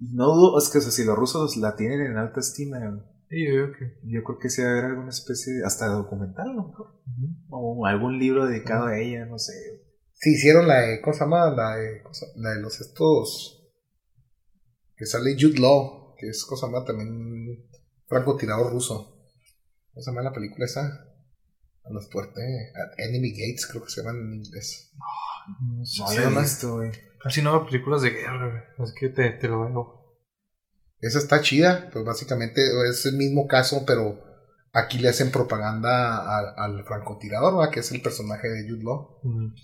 No 0.00 0.34
dudo, 0.34 0.58
es 0.58 0.68
que 0.70 0.78
o 0.78 0.80
sea, 0.80 0.90
si 0.90 1.04
los 1.04 1.16
rusos 1.16 1.56
la 1.56 1.76
tienen 1.76 2.00
en 2.00 2.16
alta 2.16 2.40
estima, 2.40 2.78
Sí, 3.28 3.46
yo 3.46 3.52
digo 3.52 3.66
que. 3.78 3.98
yo 4.04 4.24
creo 4.24 4.38
que 4.40 4.50
sí 4.50 4.60
va 4.62 4.68
a 4.68 4.72
haber 4.72 4.84
alguna 4.86 5.10
especie, 5.10 5.52
de- 5.54 5.64
hasta 5.64 5.88
de 5.88 5.94
documental 5.94 6.48
a 6.50 6.52
lo 6.54 6.68
mejor. 6.68 7.00
O 7.50 7.86
algún 7.86 8.18
libro 8.18 8.46
dedicado 8.46 8.86
a 8.86 8.98
ella, 8.98 9.26
no 9.26 9.38
sé. 9.38 9.52
Sí, 10.14 10.30
hicieron 10.32 10.66
la 10.66 10.80
de, 10.80 11.00
¿cómo 11.00 11.14
se 11.14 11.20
llama? 11.20 11.50
La 11.50 11.76
de, 11.76 12.02
cosa- 12.02 12.26
la 12.36 12.50
de 12.54 12.60
los 12.60 12.80
estos. 12.80 13.56
Que 14.96 15.06
sale 15.06 15.36
Jude 15.38 15.58
Law, 15.60 16.14
que 16.18 16.28
es, 16.28 16.44
cosa 16.44 16.66
más 16.66 16.84
también 16.84 17.66
francotirador 18.06 18.72
ruso. 18.72 19.16
¿Cómo 19.92 20.02
se 20.02 20.10
llama 20.10 20.22
la 20.22 20.32
película 20.32 20.64
esa? 20.66 20.80
A 21.84 21.90
los 21.92 22.06
puertos, 22.08 22.36
At 22.36 22.98
Enemy 22.98 23.30
Gates, 23.30 23.66
creo 23.70 23.82
que 23.84 23.90
se 23.90 24.02
llama 24.02 24.18
en 24.18 24.34
inglés. 24.34 24.92
No 25.76 25.84
sé, 25.86 26.02
No 26.02 26.10
he 26.12 26.24
¿no? 26.24 26.30
Casi 27.22 27.42
no 27.42 27.52
veo 27.52 27.66
películas 27.66 28.02
de 28.02 28.10
guerra, 28.10 28.48
güey. 28.76 28.88
Es 28.88 28.94
que 28.94 29.08
te, 29.08 29.30
te 29.30 29.48
lo 29.48 29.60
veo. 29.60 30.00
Esa 31.00 31.18
está 31.18 31.40
chida, 31.40 31.88
pues 31.92 32.04
básicamente 32.04 32.62
es 32.88 33.06
el 33.06 33.16
mismo 33.16 33.46
caso, 33.46 33.84
pero 33.86 34.22
aquí 34.72 34.98
le 34.98 35.08
hacen 35.08 35.30
propaganda 35.30 36.38
al, 36.38 36.54
al 36.56 36.84
francotirador, 36.84 37.56
¿verdad? 37.56 37.72
Que 37.72 37.80
es 37.80 37.90
el 37.92 38.02
personaje 38.02 38.48
de 38.48 38.68
Jude 38.68 38.84
Law. 38.84 39.20
Mm. 39.22 39.54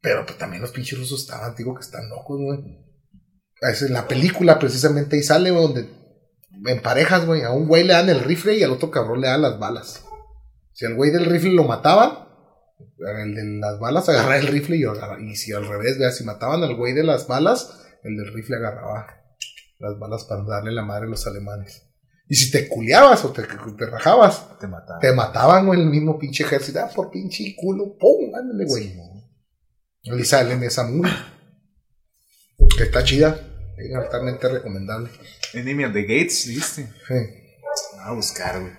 Pero 0.00 0.24
pues 0.24 0.38
también 0.38 0.62
los 0.62 0.70
pinches 0.70 0.98
rusos 0.98 1.22
estaban, 1.22 1.54
digo 1.56 1.74
que 1.74 1.80
están 1.80 2.08
locos, 2.08 2.38
güey. 2.40 2.60
Es 3.60 3.82
en 3.82 3.92
la 3.92 4.06
película 4.06 4.58
precisamente 4.58 5.16
ahí 5.16 5.22
sale, 5.22 5.50
güey, 5.50 5.62
donde 5.62 5.90
en 6.66 6.82
parejas, 6.82 7.26
güey, 7.26 7.42
a 7.42 7.50
un 7.50 7.66
güey 7.66 7.84
le 7.84 7.92
dan 7.92 8.08
el 8.08 8.20
rifle 8.20 8.56
y 8.56 8.62
al 8.62 8.72
otro 8.72 8.90
cabrón 8.90 9.20
le 9.20 9.28
dan 9.28 9.42
las 9.42 9.58
balas. 9.58 10.04
Si 10.72 10.86
al 10.86 10.94
güey 10.94 11.10
del 11.10 11.24
rifle 11.24 11.52
lo 11.52 11.64
mataban, 11.64 12.27
el 13.22 13.34
de 13.34 13.44
las 13.60 13.78
balas 13.78 14.08
agarraba 14.08 14.36
el 14.38 14.46
rifle 14.46 14.76
y, 14.76 14.84
agarra- 14.84 15.20
y 15.20 15.34
si 15.36 15.52
al 15.52 15.66
revés, 15.66 15.98
vea, 15.98 16.10
si 16.12 16.24
mataban 16.24 16.62
al 16.62 16.74
güey 16.76 16.92
de 16.92 17.04
las 17.04 17.26
balas, 17.26 17.86
el 18.04 18.16
del 18.16 18.32
rifle 18.32 18.56
agarraba 18.56 19.06
las 19.78 19.98
balas 19.98 20.24
para 20.24 20.42
darle 20.44 20.72
la 20.72 20.82
madre 20.82 21.06
a 21.06 21.10
los 21.10 21.26
alemanes. 21.26 21.84
Y 22.28 22.34
si 22.34 22.50
te 22.50 22.68
culiabas 22.68 23.24
o 23.24 23.32
te, 23.32 23.42
te 23.42 23.86
rajabas, 23.86 24.58
Te 24.58 24.66
mataron. 24.66 25.00
te 25.00 25.12
mataban, 25.12 25.66
güey, 25.66 25.80
el 25.80 25.86
mismo 25.86 26.18
pinche 26.18 26.44
ejército. 26.44 26.80
Ah, 26.80 26.90
por 26.94 27.10
pinche 27.10 27.54
culo, 27.56 27.96
pum, 27.98 28.34
ándale, 28.34 28.64
güey. 28.66 28.92
Y 30.02 30.24
salen 30.24 30.62
esa 30.62 30.84
movie. 30.84 31.10
Que 32.76 32.84
está 32.84 33.02
chida. 33.04 33.40
Es 33.76 33.94
altamente 33.94 34.48
recomendable. 34.48 35.08
Enemy 35.54 35.84
of 35.84 35.92
the 35.92 36.02
Gates, 36.02 36.46
¿viste? 36.48 36.86
Sí. 37.06 37.14
A 38.00 38.12
buscar, 38.12 38.60
güey. 38.60 38.72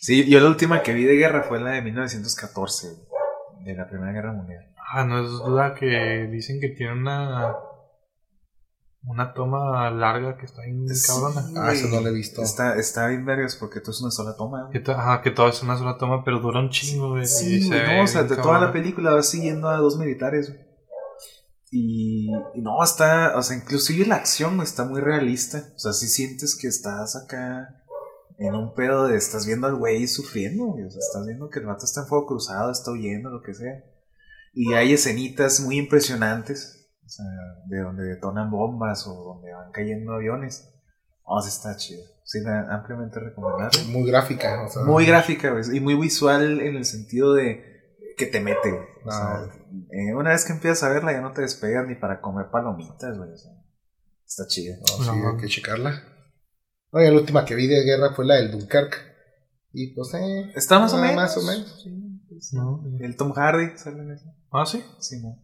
Sí, 0.00 0.28
yo 0.28 0.40
la 0.40 0.48
última 0.48 0.82
que 0.82 0.92
vi 0.92 1.04
de 1.04 1.14
guerra 1.16 1.44
fue 1.44 1.60
la 1.60 1.70
de 1.72 1.82
1914, 1.82 2.88
güey, 2.88 3.05
de 3.66 3.74
la 3.76 3.88
Primera 3.88 4.12
Guerra 4.12 4.32
Mundial. 4.32 4.64
Ah, 4.92 5.04
no 5.04 5.20
es 5.24 5.30
duda 5.30 5.74
que 5.74 6.28
dicen 6.30 6.60
que 6.60 6.68
tiene 6.70 6.92
una. 6.94 7.54
Una 9.08 9.34
toma 9.34 9.88
larga 9.90 10.36
que 10.36 10.46
está 10.46 10.62
bien 10.62 10.88
Sí, 10.88 11.06
cabrona. 11.06 11.44
Ah, 11.62 11.72
eso 11.72 11.86
no 11.88 12.00
lo 12.00 12.08
he 12.08 12.12
visto. 12.12 12.42
Está, 12.42 12.76
está 12.76 13.06
bien 13.06 13.24
vergas 13.24 13.54
porque 13.54 13.78
todo 13.80 13.92
es 13.92 14.00
una 14.00 14.10
sola 14.10 14.34
toma. 14.36 14.68
Que, 14.72 14.80
to- 14.80 14.92
ajá, 14.92 15.22
que 15.22 15.30
todo 15.30 15.48
es 15.48 15.62
una 15.62 15.76
sola 15.76 15.96
toma, 15.96 16.24
pero 16.24 16.40
dura 16.40 16.58
un 16.58 16.70
chingo, 16.70 17.10
güey. 17.10 17.24
Sí, 17.24 17.70
ve 17.70 17.98
no, 17.98 18.02
o 18.02 18.06
sea, 18.08 18.24
de 18.24 18.34
toda 18.36 18.58
la 18.60 18.72
película 18.72 19.12
va 19.12 19.22
siguiendo 19.22 19.68
a 19.68 19.76
dos 19.76 19.96
militares. 19.96 20.52
Y, 21.70 22.30
y 22.54 22.60
no, 22.62 22.82
está, 22.82 23.36
o 23.36 23.42
sea, 23.42 23.56
inclusive 23.56 24.06
la 24.06 24.16
acción 24.16 24.60
está 24.60 24.84
muy 24.84 25.00
realista. 25.00 25.62
O 25.76 25.78
sea, 25.78 25.92
si 25.92 26.08
sientes 26.08 26.56
que 26.60 26.66
estás 26.66 27.14
acá 27.14 27.84
en 28.38 28.54
un 28.54 28.74
pedo 28.74 29.06
de 29.08 29.16
estás 29.16 29.46
viendo 29.46 29.66
al 29.66 29.76
güey 29.76 30.06
sufriendo, 30.06 30.64
güey. 30.66 30.84
O 30.84 30.90
sea, 30.90 31.00
estás 31.00 31.26
viendo 31.26 31.48
que 31.48 31.60
el 31.60 31.66
vato 31.66 31.84
está 31.84 32.02
en 32.02 32.06
fuego 32.06 32.26
cruzado, 32.26 32.70
está 32.70 32.90
huyendo, 32.92 33.30
lo 33.30 33.42
que 33.42 33.54
sea. 33.54 33.82
Y 34.52 34.72
hay 34.74 34.92
escenitas 34.92 35.60
muy 35.60 35.78
impresionantes, 35.78 36.90
o 37.04 37.08
sea, 37.08 37.24
de 37.66 37.80
donde 37.80 38.04
detonan 38.04 38.50
bombas 38.50 39.06
o 39.06 39.14
donde 39.14 39.52
van 39.52 39.70
cayendo 39.72 40.12
aviones. 40.14 40.72
O 41.24 41.40
sea, 41.40 41.48
está 41.50 41.76
chido. 41.76 42.02
Sí, 42.24 42.38
ampliamente 42.46 43.20
recomendable. 43.20 43.78
Muy 43.88 44.08
gráfica. 44.08 44.64
O 44.64 44.68
sea, 44.68 44.82
Muy 44.82 45.06
gráfica, 45.06 45.50
güey, 45.50 45.64
y 45.76 45.80
muy 45.80 45.94
visual 45.94 46.60
en 46.60 46.76
el 46.76 46.84
sentido 46.84 47.34
de 47.34 47.62
que 48.16 48.26
te 48.26 48.40
mete, 48.40 48.70
güey. 48.70 48.82
O 49.04 49.10
Ah, 49.10 49.46
sea, 49.48 49.62
eh, 49.90 50.14
una 50.14 50.30
vez 50.30 50.44
que 50.44 50.52
empiezas 50.52 50.82
a 50.82 50.88
verla 50.88 51.12
ya 51.12 51.20
no 51.20 51.32
te 51.32 51.42
despegas 51.42 51.86
ni 51.86 51.94
para 51.94 52.20
comer 52.20 52.46
palomitas, 52.50 53.16
güey. 53.16 53.30
o 53.30 53.36
sea, 53.36 53.52
está 54.26 54.46
chida. 54.46 54.76
No, 54.80 55.04
sí, 55.04 55.10
No. 55.20 55.30
hay 55.30 55.36
que 55.36 55.46
checarla. 55.48 56.02
Y 57.00 57.10
la 57.10 57.12
última 57.12 57.44
que 57.44 57.54
vi 57.54 57.66
de 57.66 57.82
guerra 57.84 58.12
fue 58.14 58.24
la 58.26 58.36
del 58.36 58.50
Dunkirk. 58.50 59.14
Y 59.72 59.94
pues, 59.94 60.14
eh. 60.14 60.52
Está 60.54 60.78
más 60.78 60.92
o 60.94 60.96
ah, 60.96 61.00
menos. 61.02 61.16
Más 61.16 61.36
o 61.36 61.42
menos. 61.42 61.82
Sí, 61.82 61.90
pues, 62.28 62.52
No. 62.52 62.82
El 63.00 63.16
Tom 63.16 63.32
Hardy 63.32 63.76
sale 63.76 64.00
en 64.02 64.12
eso. 64.12 64.34
Ah, 64.50 64.64
sí. 64.64 64.82
Sí, 64.98 65.20
no. 65.20 65.42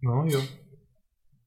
No, 0.00 0.28
yo. 0.28 0.38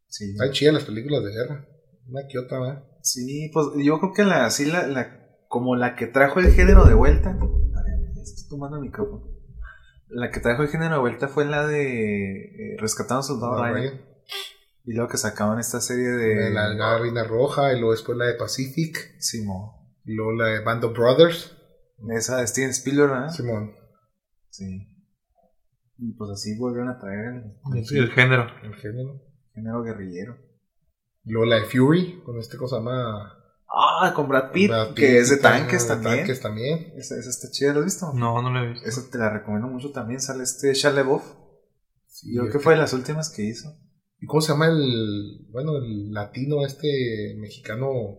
Sí. 0.08 0.32
Están 0.32 0.52
chidas 0.52 0.74
las 0.74 0.84
películas 0.84 1.24
de 1.24 1.32
guerra. 1.32 1.66
Una 2.08 2.28
que 2.28 2.38
otra, 2.38 2.60
¿verdad? 2.60 2.84
Sí, 3.02 3.50
pues 3.54 3.68
yo 3.84 4.00
creo 4.00 4.14
que 4.14 4.24
la, 4.24 4.50
sí, 4.52 4.66
la, 4.66 4.86
la, 4.86 5.22
como 5.48 5.76
la 5.76 5.96
que 5.96 6.08
trajo 6.08 6.40
el 6.40 6.52
género 6.52 6.86
de 6.86 6.94
vuelta. 6.94 7.30
A 7.30 7.34
ver, 7.34 8.14
ya 8.14 8.22
estoy 8.22 8.50
tomando 8.50 8.78
el 8.78 8.84
micrófono. 8.84 9.28
La 10.08 10.30
que 10.30 10.42
trajo 10.42 10.64
el 10.64 10.70
género 10.70 10.96
de 10.96 11.02
vuelta 11.02 11.30
fue 11.30 11.46
la 11.46 11.66
de 11.66 12.74
eh, 12.74 12.78
Rescatando 12.78 13.22
a 13.22 13.24
Soldado 13.24 13.56
No, 13.56 13.74
Ryan. 13.74 14.02
Y 14.86 14.94
luego 14.94 15.10
que 15.10 15.18
sacaban 15.18 15.60
esta 15.60 15.80
serie 15.80 16.08
De 16.10 16.36
de. 16.36 16.50
la 16.52 16.74
Garrina 16.74 17.24
Roja, 17.24 17.72
y 17.74 17.78
luego 17.80 17.92
después 17.92 18.18
la 18.18 18.26
de 18.26 18.34
Pacific, 18.36 19.16
Simón. 19.20 19.72
y 20.06 20.14
luego 20.14 20.32
la 20.34 20.48
de 20.48 20.60
Band 20.64 20.84
of 20.86 20.98
Brothers. 20.98 21.56
Esa 22.10 22.38
de 22.38 22.48
Steven 22.48 22.72
Spielberg, 22.72 23.12
¿verdad? 23.12 23.30
Simón, 23.30 23.74
Sí. 24.50 24.88
Y 26.00 26.14
pues 26.14 26.32
así 26.32 26.58
volvieron 26.58 26.90
a 26.90 26.98
traer 27.00 27.44
el, 27.76 27.86
Sí, 27.86 27.98
el 27.98 28.10
género. 28.12 28.48
el 28.64 28.74
género. 28.76 29.22
género 29.54 29.84
guerrillero. 29.84 30.36
Y 31.24 31.32
luego 31.32 31.46
la 31.46 31.58
de 31.58 31.66
Fury, 31.66 32.22
con 32.26 32.40
este 32.40 32.58
cosa 32.58 32.78
llama. 32.78 33.38
Ah, 33.74 34.12
con 34.16 34.28
Brad 34.28 34.52
Pitt, 34.52 34.70
Brad 34.70 34.88
Pitt, 34.88 34.96
que 34.96 35.20
es 35.20 35.30
de 35.30 35.38
tanques 35.38 35.84
de 35.84 35.88
también. 35.94 36.18
Tanques 36.18 36.42
también. 36.42 36.94
Esa, 36.98 37.16
esa 37.20 37.30
está 37.30 37.50
chida, 37.52 37.74
¿la 37.74 37.80
has 37.80 37.86
visto? 37.86 38.12
No, 38.14 38.42
no 38.42 38.50
lo 38.50 38.60
he 38.64 38.70
visto. 38.74 38.90
Esa 38.90 39.10
te 39.12 39.18
la 39.20 39.30
recomiendo 39.30 39.68
mucho 39.68 39.92
también. 39.92 40.20
Sale 40.20 40.42
este 40.44 40.74
Shia 40.74 40.90
LaBeouf. 40.90 41.24
Sí, 42.08 42.34
Yo 42.36 42.42
creo 42.42 42.54
que 42.54 42.60
fue 42.60 42.74
de 42.74 42.80
las 42.80 42.94
últimas 42.94 43.30
que 43.30 43.44
hizo. 43.44 43.78
¿Y 44.22 44.28
cómo 44.28 44.40
se 44.40 44.54
llama 44.54 44.68
el. 44.68 45.48
Bueno, 45.50 45.78
el 45.78 46.14
latino 46.14 46.64
este 46.66 47.36
mexicano 47.38 48.18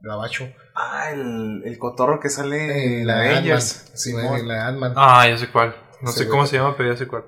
gabacho? 0.00 0.50
Ah, 0.74 1.10
el, 1.12 1.62
el 1.64 1.78
cotorro 1.78 2.18
que 2.18 2.30
sale 2.30 3.00
en 3.00 3.06
la 3.06 3.20
de. 3.20 3.28
Ant-Man. 3.28 3.60
Sí, 3.60 4.10
en 4.10 4.48
la 4.48 4.68
Ant-Man. 4.68 4.94
Ah, 4.96 5.28
ya 5.28 5.36
sé 5.36 5.48
cuál. 5.52 5.76
No 6.00 6.10
sé 6.12 6.26
cómo 6.28 6.46
se 6.46 6.56
llama, 6.56 6.76
pero 6.76 6.92
ya 6.92 6.98
sé 6.98 7.06
cuál. 7.06 7.24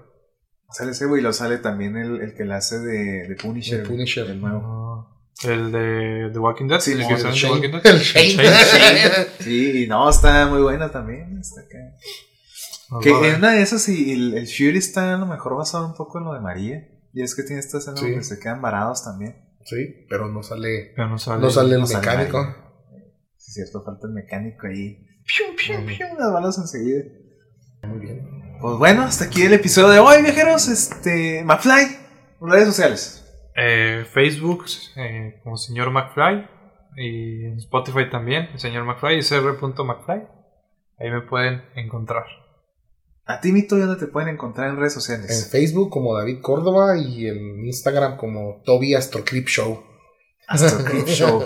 Sale 0.70 0.92
ese 0.92 1.06
güey 1.06 1.20
y 1.20 1.24
lo 1.24 1.32
sale 1.32 1.58
también 1.58 1.96
el, 1.96 2.20
el 2.22 2.34
que 2.34 2.44
la 2.44 2.56
hace 2.56 2.80
de, 2.80 3.28
de 3.28 3.36
Punisher. 3.36 3.82
De 3.82 3.88
Punisher. 3.88 4.30
El 4.30 4.40
nuevo. 4.40 4.62
Ah, 4.64 5.16
el 5.44 5.70
de 5.70 6.30
The 6.32 6.38
Walking 6.38 6.66
Dead. 6.66 6.80
Sí, 6.80 6.92
el 6.92 7.02
el 7.02 7.08
que 7.08 7.18
sale 7.18 7.34
Shane. 7.34 7.54
Walking 7.54 7.70
Dead. 7.70 7.86
El 7.86 8.00
Shane. 8.00 9.26
Sí, 9.40 9.84
y 9.84 9.86
no, 9.86 10.08
está 10.08 10.46
muy 10.46 10.62
buena 10.62 10.90
también. 10.90 11.38
Está 11.38 11.60
acá. 11.60 13.02
Que 13.02 13.10
en 13.10 13.36
una 13.36 13.52
de 13.52 13.62
esas, 13.62 13.88
y 13.88 14.12
el, 14.12 14.34
el 14.34 14.46
Fury 14.46 14.78
está 14.78 15.14
a 15.14 15.18
lo 15.18 15.26
mejor 15.26 15.56
basado 15.56 15.86
un 15.86 15.94
poco 15.94 16.18
en 16.18 16.24
lo 16.24 16.32
de 16.34 16.40
María. 16.40 16.88
Y 17.16 17.22
es 17.22 17.34
que 17.34 17.44
tiene 17.44 17.60
esta 17.60 17.78
escena 17.78 17.96
Sí. 17.96 18.10
donde 18.10 18.22
se 18.24 18.38
quedan 18.38 18.60
varados 18.60 19.02
también. 19.02 19.36
Sí, 19.64 20.04
pero 20.10 20.28
no 20.28 20.42
sale. 20.42 20.92
Pero 20.94 21.08
no 21.08 21.16
sale. 21.16 21.40
No 21.40 21.48
sale 21.48 21.74
el 21.76 21.80
no 21.80 21.86
sale 21.86 22.06
mecánico. 22.06 22.54
Sí, 23.38 23.48
es 23.48 23.54
cierto, 23.54 23.82
falta 23.82 24.06
el 24.06 24.12
mecánico 24.12 24.66
ahí. 24.66 25.02
Pium, 25.24 25.56
pium, 25.56 25.86
pium, 25.86 26.18
las 26.18 26.30
balas 26.30 26.58
enseguida. 26.58 27.04
Muy 27.84 28.00
bien. 28.00 28.58
Pues 28.60 28.76
bueno, 28.76 29.04
hasta 29.04 29.24
aquí 29.24 29.40
el 29.44 29.54
episodio 29.54 29.88
de 29.88 29.98
hoy, 29.98 30.20
viajeros. 30.20 30.68
Este, 30.68 31.42
McFly, 31.42 31.96
redes 32.42 32.66
sociales. 32.66 33.24
Eh, 33.56 34.04
Facebook, 34.12 34.66
eh, 34.96 35.40
como 35.42 35.56
señor 35.56 35.90
McFly. 35.90 36.46
Y 36.98 37.46
en 37.46 37.56
Spotify 37.56 38.10
también, 38.10 38.50
el 38.52 38.60
señor 38.60 38.84
McFly, 38.84 39.22
sr.mcfly. 39.22 40.22
Ahí 40.98 41.10
me 41.10 41.22
pueden 41.22 41.62
encontrar. 41.76 42.26
A 43.28 43.40
ti, 43.40 43.50
Mito, 43.50 43.76
¿dónde 43.76 43.96
te 43.96 44.06
pueden 44.06 44.28
encontrar 44.28 44.68
en 44.70 44.76
redes 44.76 44.94
En 44.94 45.00
sociales? 45.00 45.48
Facebook 45.50 45.90
como 45.90 46.14
David 46.16 46.38
Córdoba 46.40 46.96
y 46.96 47.26
en 47.26 47.66
Instagram 47.66 48.16
como 48.16 48.62
Toby 48.64 48.94
Astroclip 48.94 49.48
Show. 49.48 49.82
Astro 50.46 50.84
Clip 50.84 51.06
Show. 51.08 51.42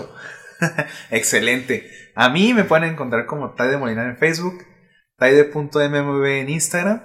Excelente. 1.09 1.89
A 2.13 2.29
mí 2.29 2.53
me 2.53 2.65
pueden 2.65 2.91
encontrar 2.91 3.25
como 3.25 3.55
Taide 3.55 3.77
Molinar 3.77 4.07
en 4.07 4.17
Facebook, 4.17 4.63
taide.mmv 5.17 6.25
en 6.25 6.49
Instagram. 6.49 7.01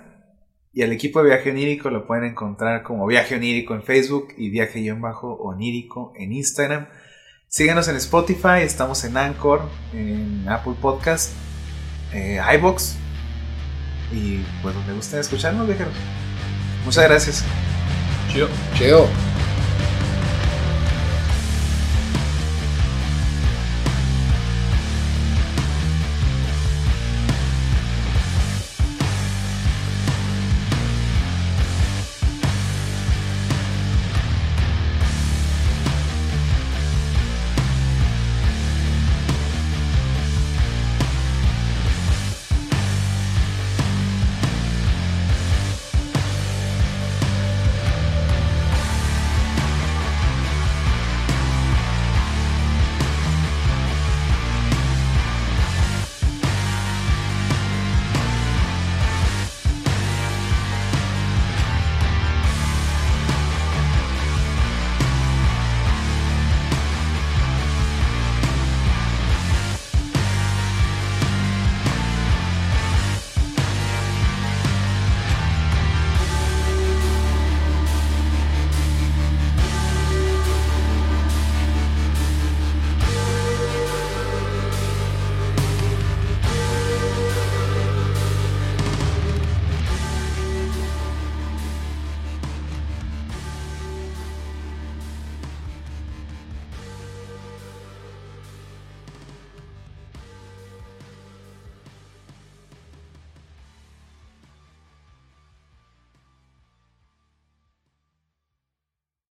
Y 0.74 0.82
al 0.82 0.92
equipo 0.92 1.22
de 1.22 1.30
Viaje 1.30 1.52
Onírico 1.52 1.88
lo 1.88 2.06
pueden 2.06 2.24
encontrar 2.24 2.82
como 2.82 3.06
Viaje 3.06 3.36
Onírico 3.36 3.74
en 3.74 3.82
Facebook 3.82 4.34
y 4.36 4.50
Viaje-Onírico 4.50 6.12
en 6.16 6.32
Instagram. 6.34 6.88
Síganos 7.48 7.88
en 7.88 7.96
Spotify, 7.96 8.60
estamos 8.60 9.02
en 9.04 9.16
Anchor, 9.16 9.62
en 9.94 10.46
Apple 10.46 10.74
Podcast, 10.78 11.32
eh, 12.12 12.38
iBox 12.56 12.98
y 14.12 14.40
pues 14.62 14.74
donde 14.74 14.92
gusten 14.92 15.20
escucharnos, 15.20 15.66
viajeros. 15.66 15.94
Muchas 16.84 17.04
gracias. 17.04 17.44
Chido. 18.32 18.48
Chido. 18.76 19.08